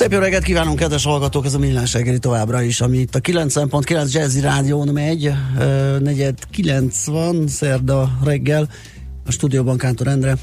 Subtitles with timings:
[0.00, 3.20] Szép jó reggelt kívánunk, kedves hallgatók, ez a Millás reggeli továbbra is, ami itt a
[3.20, 5.32] 90.9 Jazzy Rádión megy,
[5.98, 8.68] negyed 90 szerda reggel,
[9.26, 10.36] a stúdióban Kántor Endre.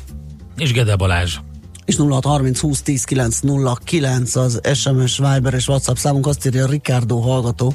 [0.58, 1.38] És Gede Balázs.
[1.86, 7.74] És 0630 20 10 909 az SMS, Viber és WhatsApp számunk, azt írja Ricardo hallgató,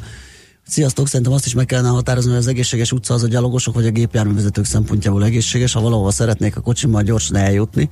[0.67, 3.87] Sziasztok, szerintem azt is meg kellene határozni, hogy az egészséges utca az a gyalogosok vagy
[3.87, 5.73] a gépjárművezetők szempontjából egészséges.
[5.73, 7.89] Ha valahol szeretnék a kocsimmal gyorsan eljutni,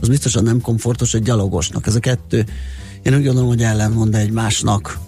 [0.00, 1.86] az biztosan nem komfortos egy gyalogosnak.
[1.86, 2.44] Ez a kettő.
[3.04, 4.98] Én úgy gondolom, hogy ellentmond egymásnak.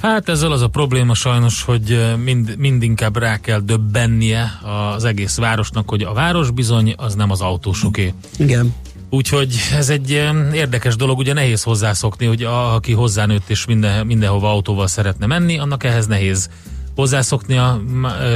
[0.00, 4.60] Hát ezzel az a probléma sajnos, hogy mind, mind inkább rá kell döbbennie
[4.96, 8.14] az egész városnak, hogy a város bizony az nem az autósoké.
[8.38, 8.74] Igen.
[9.10, 10.10] Úgyhogy ez egy
[10.52, 15.58] érdekes dolog, ugye nehéz hozzászokni, hogy a, aki hozzánőtt és minden, mindenhova autóval szeretne menni,
[15.58, 16.48] annak ehhez nehéz
[16.94, 17.82] hozzászoknia.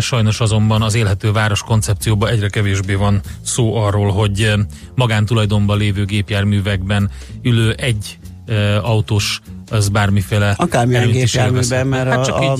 [0.00, 4.52] Sajnos azonban az élhető város koncepcióban egyre kevésbé van szó arról, hogy
[4.94, 7.10] magántulajdonban lévő gépjárművekben
[7.42, 8.18] ülő egy
[8.50, 9.40] Eh, autors
[9.70, 12.56] az bármiféle Akármilyen gépjárműben, mert hát a, a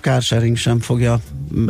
[0.00, 1.20] carsharing sem fogja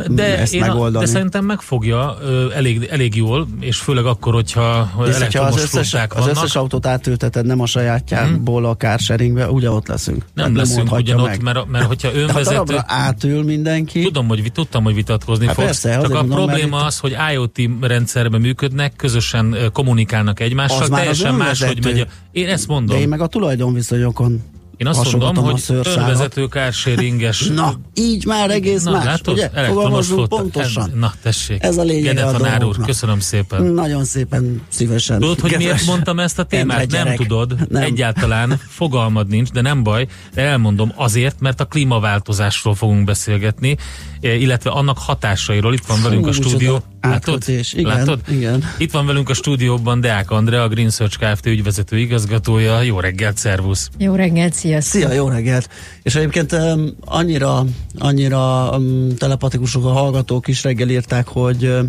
[0.07, 0.95] de ezt én megoldani.
[0.95, 5.61] A, de szerintem megfogja ö, elég, elég jól, és főleg akkor, hogyha és elektromos az
[5.61, 6.15] összes, vannak.
[6.15, 8.69] Az összes autót átülteted nem a sajátjából hmm.
[8.69, 10.25] a carsharingbe, ugye ott leszünk.
[10.33, 12.75] Nem hát leszünk ugyanott, mert, mert hogyha önvezető...
[12.85, 14.01] átül mindenki.
[14.01, 15.67] Tudom, hogy, tudtam, hogy vitatkozni hát fogsz.
[15.67, 21.83] Persze, csak a probléma az, hogy IoT rendszerben működnek, közösen kommunikálnak egymással, teljesen más, hogy
[21.83, 22.05] megy a...
[22.31, 22.95] Én ezt mondom.
[22.95, 24.41] De én meg a tulajdonviszonyokon
[24.81, 27.47] én azt mondom, hogy önvezető kárseringes.
[27.55, 29.33] Na, így már egész na, más, látod?
[29.33, 29.49] ugye?
[29.49, 30.91] Fogalmazunk pontosan.
[30.95, 31.63] Na, tessék.
[31.63, 33.63] Ez a lényeg a tanár úr, köszönöm szépen.
[33.63, 35.19] Nagyon szépen, szívesen.
[35.19, 36.91] Tudod, hogy miért mondtam ezt a témát?
[36.91, 37.83] Nem tudod, nem.
[37.83, 43.77] egyáltalán fogalmad nincs, de nem baj, de elmondom azért, mert a klímaváltozásról fogunk beszélgetni,
[44.21, 45.73] eh, illetve annak hatásairól.
[45.73, 46.83] Itt van velünk a stúdió.
[47.01, 47.43] Látod?
[47.47, 48.19] Igen, Látod?
[48.29, 48.63] igen.
[48.77, 51.45] Itt van velünk a stúdióban Deák Andrea, a Green Search Kft.
[51.45, 52.81] ügyvezető igazgatója.
[52.81, 53.89] Jó reggelt, szervusz!
[53.97, 55.01] Jó reggelt, sziasztok!
[55.01, 55.69] Szia, jó reggelt!
[56.03, 57.65] És egyébként um, annyira,
[57.97, 61.87] annyira um, telepatikusok a hallgatók is reggel írták, hogy um,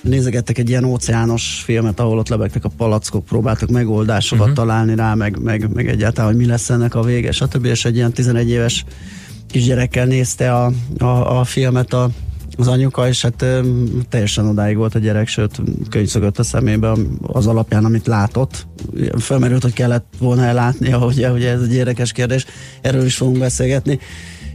[0.00, 4.56] nézegettek egy ilyen óceános filmet, ahol ott lebegtek a palackok, próbáltak megoldásokat uh-huh.
[4.56, 7.64] találni rá, meg, meg, meg egyáltalán, hogy mi lesz ennek a vége, stb.
[7.64, 8.84] És egy ilyen 11 éves
[9.50, 12.10] kisgyerekkel nézte a, a, a filmet a
[12.56, 13.44] az anyuka, és hát
[14.08, 18.66] teljesen odáig volt a gyerek, sőt könyvszögött a szemébe az alapján, amit látott.
[19.18, 22.44] Felmerült, hogy kellett volna ellátnia, hogy ugye ez egy érdekes kérdés,
[22.80, 23.98] erről is fogunk beszélgetni.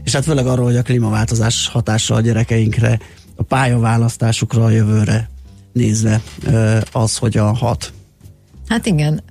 [0.04, 2.98] És hát főleg arról, hogy a klímaváltozás hatása a gyerekeinkre,
[3.36, 5.30] a pályaválasztásukra a jövőre
[5.72, 6.22] nézve
[6.92, 7.92] az, hogy a hat.
[8.68, 9.22] Hát igen,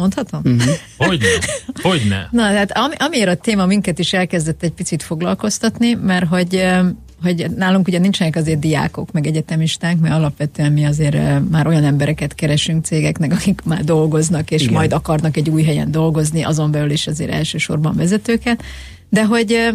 [0.00, 0.40] Mondhatom?
[0.44, 0.74] Uh-huh.
[0.96, 1.26] Hogyne,
[1.82, 2.28] hogyne.
[2.30, 6.66] Na, hát ami, amiért a téma minket is elkezdett egy picit foglalkoztatni, mert hogy
[7.22, 12.34] hogy nálunk ugye nincsenek azért diákok, meg egyetemisták, mert alapvetően mi azért már olyan embereket
[12.34, 14.74] keresünk cégeknek, akik már dolgoznak, és Igen.
[14.74, 18.62] majd akarnak egy új helyen dolgozni, azon belül is azért elsősorban vezetőket,
[19.08, 19.70] de hogy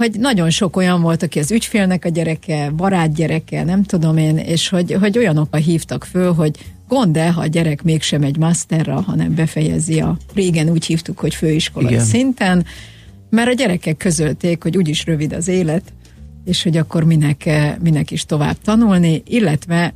[0.00, 4.36] hogy nagyon sok olyan volt, aki az ügyfélnek a gyereke, barát gyereke, nem tudom én,
[4.36, 9.00] és hogy, hogy olyanok hívtak föl, hogy gond -e, ha a gyerek mégsem egy masterra,
[9.00, 12.04] hanem befejezi a, régen úgy hívtuk, hogy főiskolai Igen.
[12.04, 12.64] szinten,
[13.30, 15.82] mert a gyerekek közölték, hogy úgyis rövid az élet,
[16.44, 19.94] és hogy akkor minek, eh, minek is tovább tanulni, illetve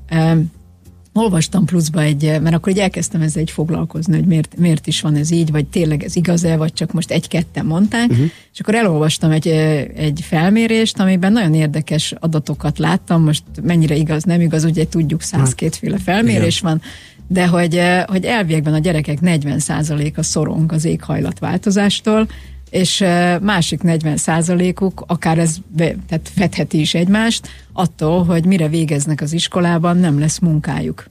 [1.17, 5.01] olvastam pluszba egy, eh, mert akkor így elkezdtem ezzel egy foglalkozni, hogy miért, miért is
[5.01, 8.27] van ez így, vagy tényleg ez igaz-e, vagy csak most egy-ketten mondták, uh-huh.
[8.53, 9.49] és akkor elolvastam egy,
[9.97, 15.75] egy felmérést, amiben nagyon érdekes adatokat láttam, most mennyire igaz, nem igaz, ugye tudjuk 102
[15.75, 16.71] féle felmérés Igen.
[16.71, 16.83] van,
[17.29, 22.29] de hogy, hogy elviekben a gyerekek 40%-a szorong az éghajlatváltozástól,
[22.75, 23.05] és
[23.41, 29.33] másik 40 százalékuk, akár ez be, tehát fedheti is egymást, attól, hogy mire végeznek az
[29.33, 31.05] iskolában, nem lesz munkájuk.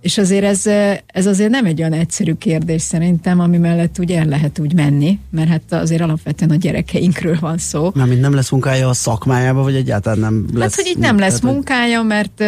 [0.00, 0.66] És azért ez,
[1.06, 5.18] ez azért nem egy olyan egyszerű kérdés szerintem, ami mellett úgy el lehet úgy menni,
[5.30, 7.90] mert hát azért alapvetően a gyerekeinkről van szó.
[7.94, 10.76] Mármint nem lesz munkája a szakmájába, vagy egyáltalán nem hát, lesz?
[10.76, 12.38] Hát, hogy itt nem lesz munkája, mert,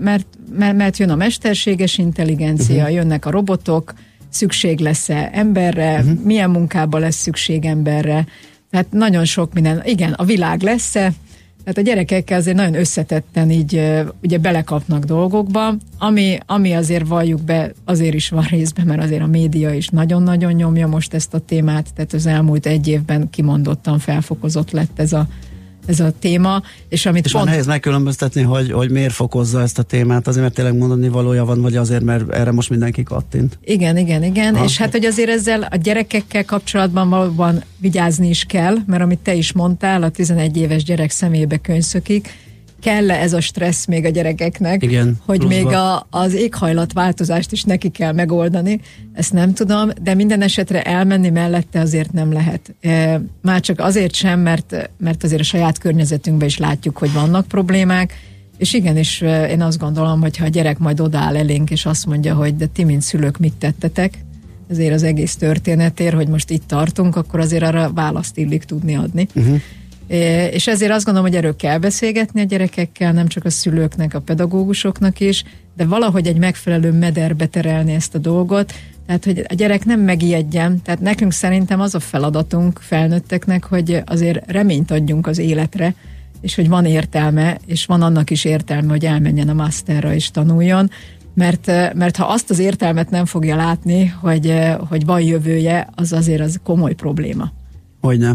[0.00, 0.26] mert,
[0.58, 2.94] mert, mert jön a mesterséges intelligencia, uh-huh.
[2.94, 3.94] jönnek a robotok,
[4.30, 6.24] szükség lesz-e emberre, uh-huh.
[6.24, 8.26] milyen munkába lesz szükség emberre.
[8.70, 11.12] Tehát nagyon sok minden, igen, a világ lesz-e,
[11.64, 13.82] Tehát a gyerekekkel azért nagyon összetetten így
[14.22, 19.26] ugye belekapnak dolgokba, ami, ami azért valljuk be, azért is van részben, mert azért a
[19.26, 24.70] média is nagyon-nagyon nyomja most ezt a témát, tehát az elmúlt egy évben kimondottan felfokozott
[24.70, 25.26] lett ez a
[25.88, 26.62] ez a téma.
[26.88, 27.44] És, amit és pont...
[27.44, 31.44] van nehéz megkülönböztetni, hogy, hogy miért fokozza ezt a témát, azért mert tényleg mondani valója
[31.44, 33.58] van, vagy azért, mert erre most mindenki kattint.
[33.64, 34.64] Igen, igen, igen, ha.
[34.64, 39.34] és hát, hogy azért ezzel a gyerekekkel kapcsolatban valóban vigyázni is kell, mert amit te
[39.34, 42.28] is mondtál, a 11 éves gyerek szemébe könyszökik,
[42.80, 45.56] kell-e ez a stressz még a gyerekeknek, Igen, hogy pluszba.
[45.56, 48.80] még a, az éghajlatváltozást is neki kell megoldani,
[49.12, 52.74] ezt nem tudom, de minden esetre elmenni mellette azért nem lehet.
[52.80, 57.46] E, már csak azért sem, mert, mert azért a saját környezetünkben is látjuk, hogy vannak
[57.46, 58.14] problémák,
[58.58, 59.20] és igenis
[59.50, 62.66] én azt gondolom, hogy ha a gyerek majd odáll elénk, és azt mondja, hogy de
[62.66, 64.18] ti, mint szülők, mit tettetek,
[64.68, 69.28] ezért az egész történetért, hogy most itt tartunk, akkor azért arra választ illik tudni adni.
[69.34, 69.60] Uh-huh.
[70.50, 74.20] És ezért azt gondolom, hogy erről kell beszélgetni a gyerekekkel, nem csak a szülőknek, a
[74.20, 75.44] pedagógusoknak is,
[75.76, 78.72] de valahogy egy megfelelő mederbe terelni ezt a dolgot,
[79.06, 80.82] tehát, hogy a gyerek nem megijedjen.
[80.82, 85.94] Tehát nekünk szerintem az a feladatunk felnőtteknek, hogy azért reményt adjunk az életre,
[86.40, 90.90] és hogy van értelme, és van annak is értelme, hogy elmenjen a masterra és tanuljon,
[91.34, 94.54] mert, mert ha azt az értelmet nem fogja látni, hogy,
[94.88, 97.52] hogy van jövője, az azért az komoly probléma.
[98.00, 98.32] Hogyne.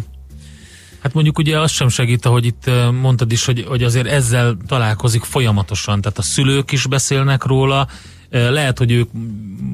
[1.03, 2.69] Hát mondjuk ugye az sem segít, ahogy itt
[3.01, 7.87] mondtad is, hogy, hogy azért ezzel találkozik folyamatosan, tehát a szülők is beszélnek róla,
[8.29, 9.09] lehet, hogy ők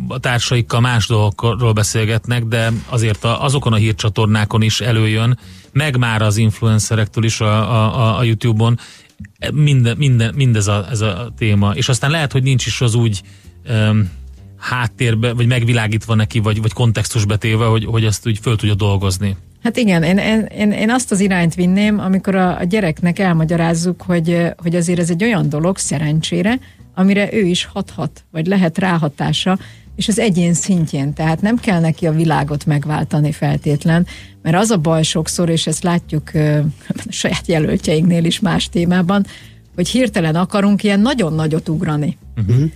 [0.08, 5.40] a társaikkal más dolgokról beszélgetnek, de azért azokon a hírcsatornákon is előjön,
[5.72, 8.80] meg már az influencerektől is a, a, a YouTube-on,
[9.54, 11.72] minden, minden, mindez a, ez a téma.
[11.74, 13.22] És aztán lehet, hogy nincs is az úgy
[13.70, 14.10] um,
[14.58, 19.36] háttérbe, vagy megvilágítva neki, vagy, vagy kontextusbe téve, hogy, hogy ezt úgy föl tudja dolgozni.
[19.64, 20.18] Hát igen, én,
[20.48, 25.10] én, én azt az irányt vinném, amikor a, a gyereknek elmagyarázzuk, hogy, hogy azért ez
[25.10, 26.60] egy olyan dolog, szerencsére,
[26.96, 29.58] amire ő is hathat, vagy lehet ráhatása,
[29.96, 31.14] és az egyén szintjén.
[31.14, 34.08] Tehát nem kell neki a világot megváltani feltétlen,
[34.42, 36.60] mert az a baj sokszor, és ezt látjuk ö,
[37.10, 39.26] saját jelöltjeinknél is más témában,
[39.76, 42.18] hogy hirtelen akarunk ilyen nagyon nagyot ugrani.
[42.38, 42.70] Uh-huh.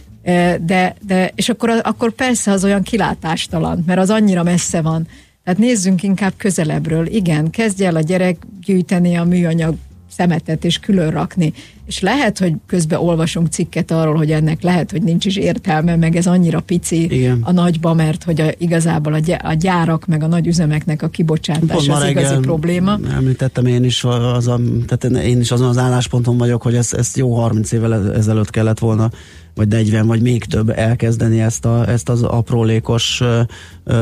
[0.66, 5.08] De, de, és akkor, akkor persze az olyan kilátástalan, mert az annyira messze van.
[5.44, 7.08] Tehát nézzünk inkább közelebbről.
[7.08, 9.76] Igen, kezdje el a gyerek gyűjteni a műanyag
[10.18, 11.54] szemetet és külön rakni.
[11.86, 16.16] És lehet, hogy közben olvasunk cikket arról, hogy ennek lehet, hogy nincs is értelme, meg
[16.16, 17.40] ez annyira pici Igen.
[17.42, 21.08] a nagyba, mert hogy a, igazából a, gy- a gyárak meg a nagy üzemeknek a
[21.08, 23.00] kibocsátása az igazi probléma.
[23.12, 27.18] Említettem én is, az a, tehát én is azon az állásponton vagyok, hogy ezt, ezt
[27.18, 29.10] jó 30 évvel ezelőtt kellett volna
[29.56, 33.22] vagy 40, vagy még több elkezdeni ezt, a, ezt az aprólékos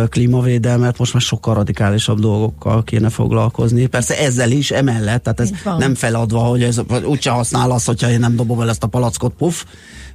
[0.10, 3.86] klímavédelmet, most már sokkal radikálisabb dolgokkal kéne foglalkozni.
[3.86, 8.20] Persze ezzel is, emellett, tehát ez nem feladva, hogy ez úgyse használ az, hogyha én
[8.20, 9.64] nem dobom el ezt a palackot, puff.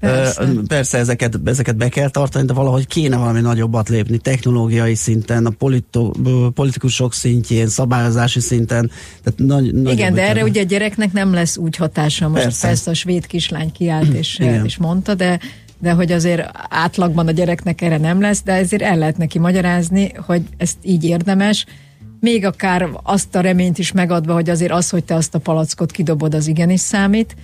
[0.00, 5.46] Persze, Persze ezeket, ezeket be kell tartani, de valahogy kéne valami nagyobbat lépni technológiai szinten,
[5.46, 6.10] a polito,
[6.54, 8.90] politikusok szintjén, szabályozási szinten.
[9.22, 12.28] Tehát nagy, Igen, de erre ugye a gyereknek nem lesz úgy hatása.
[12.28, 15.38] Most persze, persze a svéd kislány kiállt és, és mondta, de
[15.78, 20.12] de hogy azért átlagban a gyereknek erre nem lesz, de ezért el lehet neki magyarázni,
[20.26, 21.66] hogy ezt így érdemes,
[22.20, 25.90] még akár azt a reményt is megadva, hogy azért az, hogy te azt a palackot
[25.90, 27.36] kidobod, az igenis számít,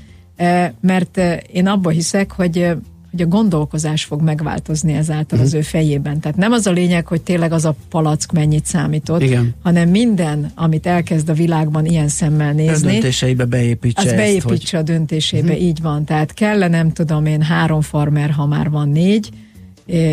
[0.80, 1.20] mert
[1.52, 2.76] én abba hiszek, hogy
[3.12, 5.42] hogy a gondolkozás fog megváltozni ezáltal uh-huh.
[5.42, 6.20] az ő fejében.
[6.20, 9.54] Tehát nem az a lényeg, hogy tényleg az a palack mennyit számított, Igen.
[9.62, 12.72] hanem minden, amit elkezd a világban ilyen szemmel nézni.
[12.72, 14.90] Ez döntéseibe beépítse Az ezt, beépítse hogy...
[14.90, 15.62] a döntésébe, uh-huh.
[15.62, 16.04] így van.
[16.04, 19.30] Tehát kell nem tudom én három farmer, ha már van négy,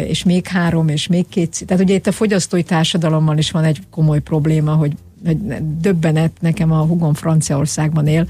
[0.08, 1.66] és még három, és még két.
[1.66, 4.92] Tehát ugye itt a fogyasztói társadalommal is van egy komoly probléma, hogy,
[5.26, 5.38] hogy
[5.82, 8.28] döbbenet, nekem a hugom Franciaországban él,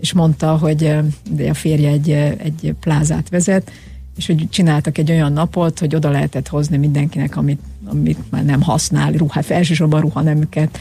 [0.00, 0.94] és mondta, hogy
[1.30, 3.70] de a férje egy, egy plázát vezet,
[4.16, 8.62] és hogy csináltak egy olyan napot, hogy oda lehetett hozni mindenkinek, amit, amit már nem
[8.62, 10.80] használ, ruhát, elsősorban ruhanemüket,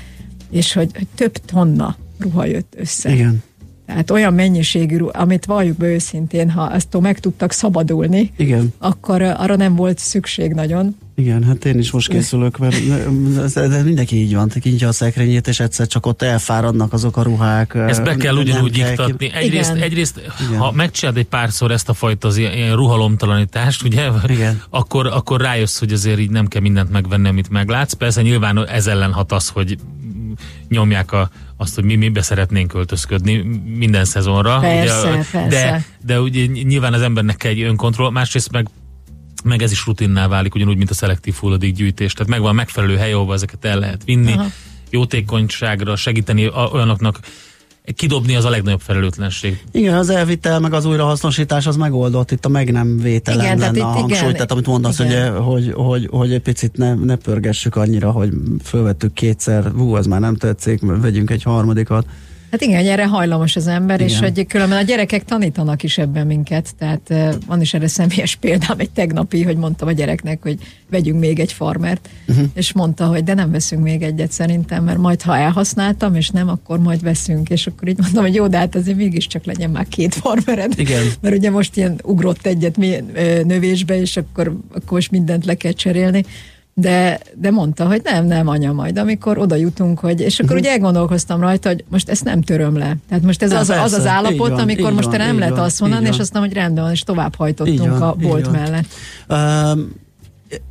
[0.49, 3.13] és hogy, hogy több tonna ruha jött össze.
[3.13, 3.43] Igen.
[3.85, 8.73] Tehát olyan mennyiségű, amit valljuk be őszintén, ha ezt meg tudtak szabadulni, Igen.
[8.77, 10.95] akkor arra nem volt szükség nagyon.
[11.15, 12.75] Igen, hát én is most készülök, mert
[13.53, 17.75] de mindenki így van, kinyitja a szekrényét, és egyszer csak ott elfáradnak azok a ruhák.
[17.75, 19.31] Ezt be kell ugyanúgy iktatni.
[19.33, 19.83] Egyrészt, Igen.
[19.83, 20.59] egyrészt Igen.
[20.59, 24.61] ha megcsinálod egy párszor ezt a fajta az ilyen ruhalomtalanítást, ugye, Igen.
[24.69, 27.93] Akkor, akkor rájössz, hogy azért így nem kell mindent megvenni, amit meglátsz.
[27.93, 29.77] Persze nyilván ez ellen hat az, hogy
[30.69, 34.59] nyomják a, azt, hogy mi mibe szeretnénk költözködni minden szezonra.
[34.59, 35.47] Persze, ugye, persze.
[35.47, 38.67] De, de ugye nyilván az embernek kell egy önkontroll, másrészt meg
[39.43, 42.13] meg ez is rutinná válik, ugyanúgy, mint a szelektív hulladékgyűjtés.
[42.13, 44.47] Tehát megvan a megfelelő hely, ahol ezeket el lehet vinni, Aha.
[44.89, 47.19] jótékonyságra segíteni olyanoknak,
[47.95, 49.63] kidobni az a legnagyobb felelőtlenség.
[49.71, 53.83] Igen, az elvitel, meg az újrahasznosítás az megoldott, itt a meg nem vételen igen, lenne
[53.83, 57.75] a hangsúly, igen, tehát amit mondasz, hogy, hogy, hogy, hogy egy picit ne, ne pörgessük
[57.75, 58.29] annyira, hogy
[58.63, 62.05] fölvettük kétszer, hú, az már nem tetszik, vegyünk egy harmadikat.
[62.53, 64.11] Hát igen, hogy erre hajlamos az ember, igen.
[64.11, 67.13] és hogy különben a gyerekek tanítanak is ebben minket, tehát
[67.47, 70.57] van is erre személyes példám, egy tegnapi, hogy mondtam a gyereknek, hogy
[70.89, 72.45] vegyünk még egy farmert, uh-huh.
[72.53, 76.49] és mondta, hogy de nem veszünk még egyet szerintem, mert majd ha elhasználtam, és nem,
[76.49, 79.87] akkor majd veszünk, és akkor így mondtam, hogy jó, de hát azért mégiscsak legyen már
[79.87, 80.73] két farmered.
[80.79, 81.03] Igen.
[81.21, 82.77] Mert ugye most ilyen ugrott egyet
[83.43, 86.25] növésbe, és akkor, akkor most mindent le kell cserélni
[86.73, 90.59] de, de mondta, hogy nem, nem, anya, majd amikor oda jutunk, hogy, és akkor uh-huh.
[90.59, 92.97] ugye elgondolkoztam rajta, hogy most ezt nem töröm le.
[93.09, 95.79] Tehát most ez az, persze, az az állapot, van, amikor most van, nem lehet azt
[95.79, 98.85] mondani, és azt mondom, hogy rendben van, és tovább hajtottunk van, a bolt mellett.
[99.29, 100.01] Um,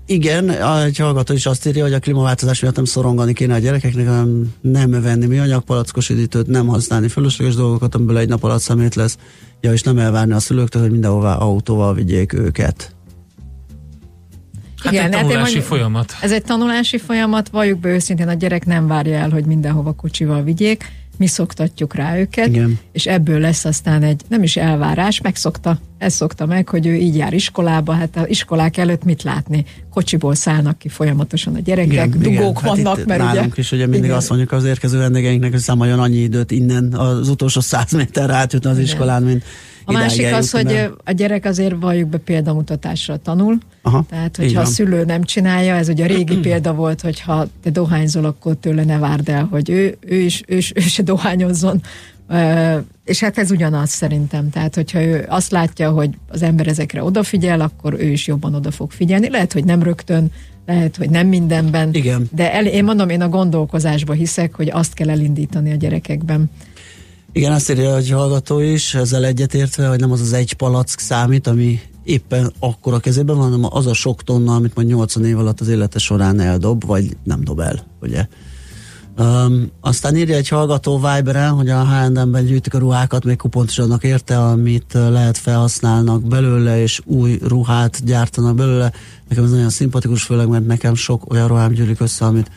[0.06, 0.50] igen,
[0.84, 4.54] egy hallgató is azt írja, hogy a klímaváltozás miatt nem szorongani kéne a gyerekeknek, hanem
[4.60, 9.18] nem venni műanyag palackos üdítőt, nem használni fölösleges dolgokat, amiből egy nap alatt szemét lesz,
[9.60, 12.94] ja, és nem elvárni a szülőktől, hogy mindenhová autóval vigyék őket.
[14.82, 16.16] Hát Igen, egy tanulási hát mondjuk, folyamat.
[16.20, 20.42] Ez egy tanulási folyamat, valljuk be őszintén, a gyerek nem várja el, hogy mindenhova kocsival
[20.42, 22.78] vigyék, mi szoktatjuk rá őket, Igen.
[22.92, 27.16] és ebből lesz aztán egy, nem is elvárás, megszokta, ez szokta meg, hogy ő így
[27.16, 29.64] jár iskolába, hát a iskolák előtt mit látni?
[29.90, 32.54] Kocsiból szállnak ki folyamatosan a gyerekek, igen, dugók igen.
[32.54, 33.60] Hát vannak, hát mert nálunk ugye...
[33.60, 34.16] is ugye mindig igen.
[34.16, 38.70] azt mondjuk az érkező vendégeinknek, hogy számoljon annyi időt innen az utolsó száz méterre átjutni
[38.70, 38.88] az igen.
[38.88, 39.44] iskolán, mint
[39.84, 44.64] a másik az, hogy a gyerek azért valljuk be példamutatásra tanul, Aha, tehát hogyha a
[44.64, 48.98] szülő nem csinálja, ez ugye a régi példa volt, hogyha te dohányzol, akkor tőle ne
[48.98, 51.82] várd el, hogy ő, ő, is, ő, ő se dohányozzon,
[53.04, 54.50] és hát ez ugyanaz szerintem.
[54.50, 58.70] Tehát, hogyha ő azt látja, hogy az ember ezekre odafigyel, akkor ő is jobban oda
[58.70, 59.30] fog figyelni.
[59.30, 60.30] Lehet, hogy nem rögtön,
[60.66, 61.88] lehet, hogy nem mindenben.
[61.92, 62.28] Igen.
[62.32, 66.50] De el, én mondom, én a gondolkozásba hiszek, hogy azt kell elindítani a gyerekekben.
[67.34, 71.46] Igen, azt írja, hogy hallgató is, ezzel egyetértve, hogy nem az az egy palack számít,
[71.46, 75.38] ami éppen akkor a kezében van, hanem az a sok tonna, amit majd 80 év
[75.38, 78.26] alatt az élete során eldob, vagy nem dob el, ugye?
[79.18, 83.78] Um, aztán írja egy hallgató Viberen, hogy a H&M-ben gyűjtik a ruhákat, még kupont is
[83.78, 88.92] adnak érte, amit lehet felhasználnak belőle, és új ruhát gyártanak belőle.
[89.28, 92.50] Nekem ez nagyon szimpatikus, főleg, mert nekem sok olyan ruhám gyűlik össze, amit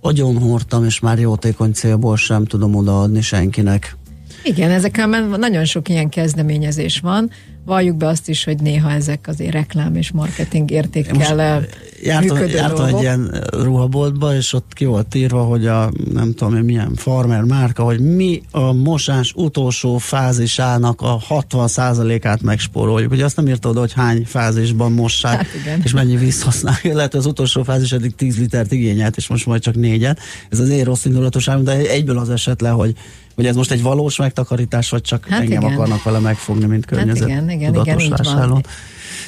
[0.00, 3.96] agyon hordtam, és már jótékony célból sem tudom odaadni senkinek.
[4.44, 7.30] Igen, ezekkel nagyon sok ilyen kezdeményezés van.
[7.64, 11.62] Valljuk be azt is, hogy néha ezek azért reklám és marketing értékkel eh,
[12.02, 12.96] jártam, működő jártam dolgok.
[12.96, 17.42] egy ilyen ruhaboltba, és ott ki volt írva, hogy a nem tudom én milyen farmer
[17.42, 23.12] márka, hogy mi a mosás utolsó fázisának a 60%-át megspóroljuk.
[23.12, 26.76] Ugye azt nem írta oda, hogy hány fázisban mossák, hát és mennyi víz használ.
[26.82, 30.18] Lehet, hogy az utolsó fázis eddig 10 litert igényelt, és most majd csak négyet.
[30.50, 32.94] Ez azért rossz indulatosság, de egyből az eset le, hogy
[33.34, 35.72] hogy ez most egy valós megtakarítás, vagy csak hát engem igen.
[35.72, 38.64] akarnak vele megfogni, mint környezet hát igen, igen, igen, így van.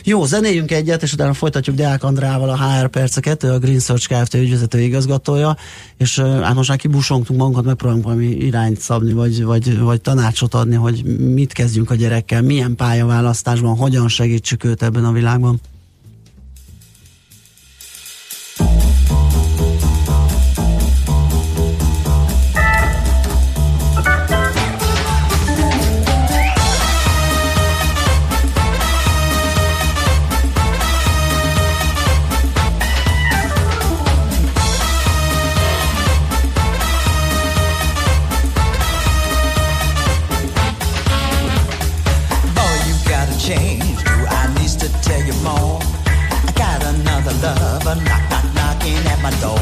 [0.04, 4.08] Jó, zenéljünk egyet, és utána folytatjuk Deák Andrával a HR perceket, ő a Green Search
[4.08, 4.34] Kft.
[4.34, 5.56] ügyvezető igazgatója,
[5.96, 10.74] és hát most már kibusongtunk magunkat, megpróbálunk valami irányt szabni, vagy, vagy, vagy tanácsot adni,
[10.74, 15.60] hogy mit kezdjünk a gyerekkel, milyen pályaválasztásban, hogyan segítsük őt ebben a világban.
[44.28, 45.80] I need to tell you more.
[46.06, 49.58] I got another lover, knock, knock, knocking at my door.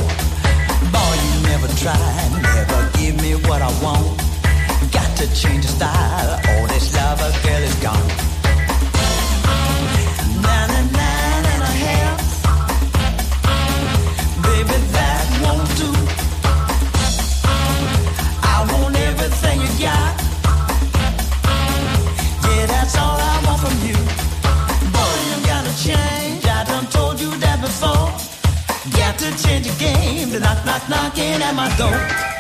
[0.93, 1.97] Boy, you never try,
[2.43, 4.19] never give me what I want.
[4.93, 8.34] Got to change the style, all this lover girl is gone.
[29.25, 30.31] to change the game.
[30.31, 32.34] they knock, knock, knocking at my door.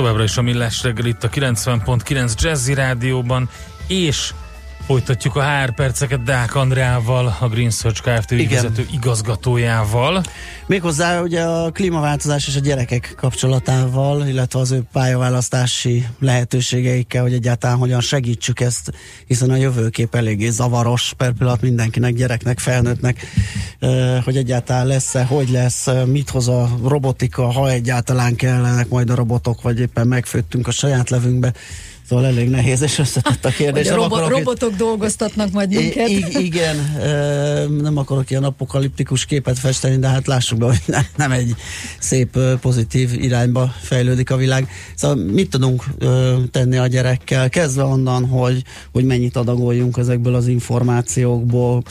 [0.00, 3.48] Továbbra is a Millás reggel itt a 90.9 Jazzy Rádióban,
[3.86, 4.32] és
[4.90, 8.30] Folytatjuk a HR perceket Dák Andrával, a Green Search Kft.
[8.30, 10.22] ügyvezető igazgatójával.
[10.66, 17.76] Méghozzá ugye a klímaváltozás és a gyerekek kapcsolatával, illetve az ő pályaválasztási lehetőségeikkel, hogy egyáltalán
[17.76, 18.92] hogyan segítsük ezt,
[19.26, 23.26] hiszen a jövőkép eléggé zavaros per pillanat mindenkinek, gyereknek, felnőttnek,
[24.24, 29.62] hogy egyáltalán lesz-e, hogy lesz, mit hoz a robotika, ha egyáltalán kellenek majd a robotok,
[29.62, 31.52] vagy éppen megfőttünk a saját levünkbe
[32.10, 33.88] Szóval elég nehéz és összetett a kérdés.
[33.88, 34.76] A robo- robotok itt...
[34.76, 36.08] dolgoztatnak majd minket.
[36.08, 36.76] I- igen,
[37.82, 40.80] nem akarok ilyen apokaliptikus képet festeni, de hát lássuk be, hogy
[41.16, 41.54] nem egy
[41.98, 44.68] szép, pozitív irányba fejlődik a világ.
[44.94, 45.84] Szóval mit tudunk
[46.50, 47.48] tenni a gyerekkel?
[47.48, 51.82] Kezdve onnan, hogy, hogy mennyit adagoljunk ezekből az információkból.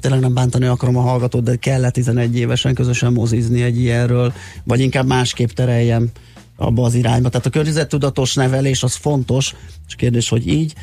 [0.00, 4.32] Tényleg nem bántani akarom a hallgatót, de kell 11 évesen közösen mozizni egy ilyenről,
[4.64, 6.10] vagy inkább másképp tereljem
[6.56, 7.28] abba az irányba.
[7.28, 9.54] Tehát a környezettudatos nevelés az fontos,
[9.86, 10.74] és kérdés, hogy így,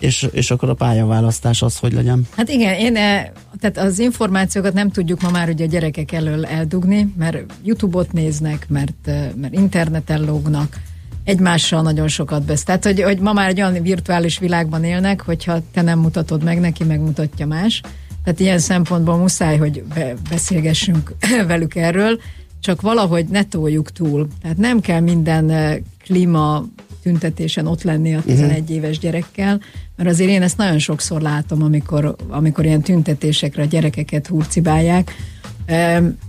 [0.00, 2.26] és, és akkor a pályaválasztás az, hogy legyen.
[2.36, 6.46] Hát igen, én, e, tehát az információkat nem tudjuk ma már ugye a gyerekek elől
[6.46, 10.76] eldugni, mert YouTube-ot néznek, mert, e, mert interneten lógnak,
[11.24, 12.62] egymással nagyon sokat besz.
[12.62, 16.60] Tehát, hogy, hogy ma már egy olyan virtuális világban élnek, hogyha te nem mutatod meg,
[16.60, 17.80] neki megmutatja más.
[18.24, 21.14] Tehát ilyen szempontból muszáj, hogy be, beszélgessünk
[21.46, 22.20] velük erről,
[22.60, 24.28] csak valahogy ne toljuk túl.
[24.42, 26.64] Tehát nem kell minden eh, klíma
[27.02, 28.76] tüntetésen ott lenni a 11 uh-huh.
[28.76, 29.60] éves gyerekkel,
[29.96, 35.14] mert azért én ezt nagyon sokszor látom, amikor, amikor ilyen tüntetésekre a gyerekeket hurcibálják.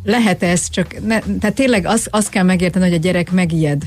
[0.04, 3.84] Lehet ez, csak ne, tehát tényleg azt az kell megérteni, hogy a gyerek megijed,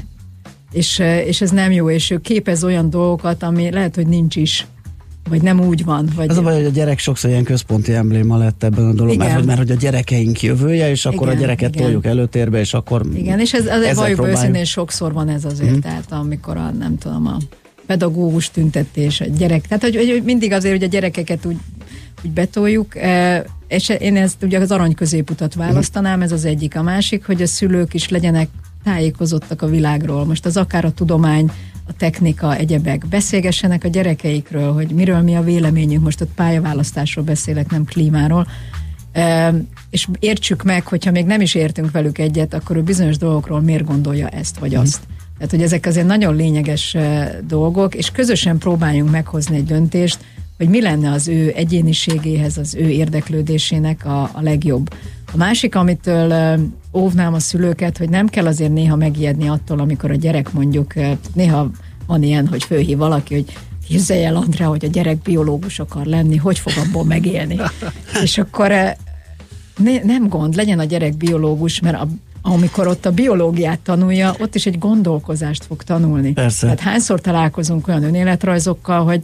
[0.73, 4.37] és, eh, és ez nem jó, és ő képez olyan dolgokat, ami lehet, hogy nincs
[4.37, 4.67] is
[5.29, 6.09] vagy nem úgy van.
[6.15, 6.31] Vagy...
[6.31, 9.45] Ez a baj, hogy a gyerek sokszor ilyen központi embléma lett ebben a dologban, mert,
[9.45, 11.83] mert hogy a gyerekeink jövője, és akkor igen, a gyereket igen.
[11.83, 15.79] toljuk előtérbe, és akkor Igen, és ez, ez valljuk őszintén sokszor van ez azért, mm.
[15.79, 17.37] tehát amikor a, nem tudom, a
[17.87, 21.57] pedagógus tüntetés, a gyerek, tehát hogy, hogy mindig azért, hogy a gyerekeket úgy,
[22.25, 26.77] úgy betoljuk, e, és én ezt ugye az arany középutat választanám, ez az egyik.
[26.77, 28.49] A másik, hogy a szülők is legyenek
[28.85, 30.25] tájékozottak a világról.
[30.25, 31.51] Most az akár a tudomány,
[31.87, 33.07] a technika, egyebek.
[33.07, 36.05] Beszélgessenek a gyerekeikről, hogy miről mi a véleményünk.
[36.05, 38.47] Most ott pályaválasztásról beszélek, nem klímáról.
[39.13, 39.55] E,
[39.91, 43.85] és értsük meg, hogyha még nem is értünk velük egyet, akkor ő bizonyos dolgokról miért
[43.85, 45.01] gondolja ezt vagy azt.
[45.01, 45.15] Mm.
[45.35, 46.97] Tehát, hogy ezek azért nagyon lényeges
[47.47, 50.19] dolgok, és közösen próbáljunk meghozni egy döntést,
[50.63, 54.95] hogy mi lenne az ő egyéniségéhez, az ő érdeklődésének a, a legjobb.
[55.33, 56.59] A másik, amitől
[56.93, 60.95] óvnám a szülőket, hogy nem kell azért néha megijedni attól, amikor a gyerek mondjuk,
[61.35, 61.71] néha
[62.07, 66.37] van ilyen, hogy főhív valaki, hogy képzelj el, Andrá, hogy a gyerek biológus akar lenni,
[66.37, 67.59] hogy fog abból megélni.
[68.23, 68.69] És akkor
[69.77, 72.09] ne, nem gond, legyen a gyerek biológus, mert a,
[72.43, 76.33] amikor ott a biológiát tanulja, ott is egy gondolkozást fog tanulni.
[76.33, 76.61] Persze.
[76.61, 79.21] Tehát hányszor találkozunk olyan önéletrajzokkal, hogy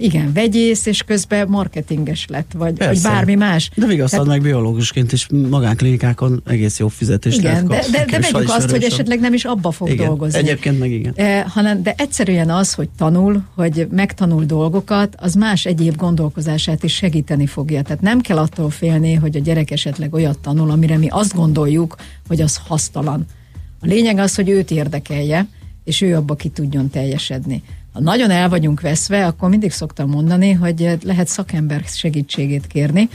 [0.00, 3.70] igen, vegyész, és közben marketinges lett, vagy, vagy bármi más.
[3.74, 8.30] De vigasztad Tehát, meg biológusként is magánklinikákon egész jó fizetést igen, lehet de, de, de
[8.30, 10.38] vegyük azt, hogy esetleg nem is abba fog igen, dolgozni.
[10.38, 11.12] Egyébként meg igen.
[11.16, 16.94] Eh, hanem, de egyszerűen az, hogy tanul, hogy megtanul dolgokat, az más egyéb gondolkozását is
[16.94, 17.82] segíteni fogja.
[17.82, 21.96] Tehát nem kell attól félni, hogy a gyerek esetleg olyat tanul, amire mi azt gondoljuk,
[22.28, 23.26] hogy az hasztalan.
[23.80, 25.46] A lényeg az, hogy őt érdekelje,
[25.84, 27.62] és ő abba ki tudjon teljesedni
[27.98, 33.08] ha nagyon el vagyunk veszve, akkor mindig szoktam mondani, hogy lehet szakember segítségét kérni,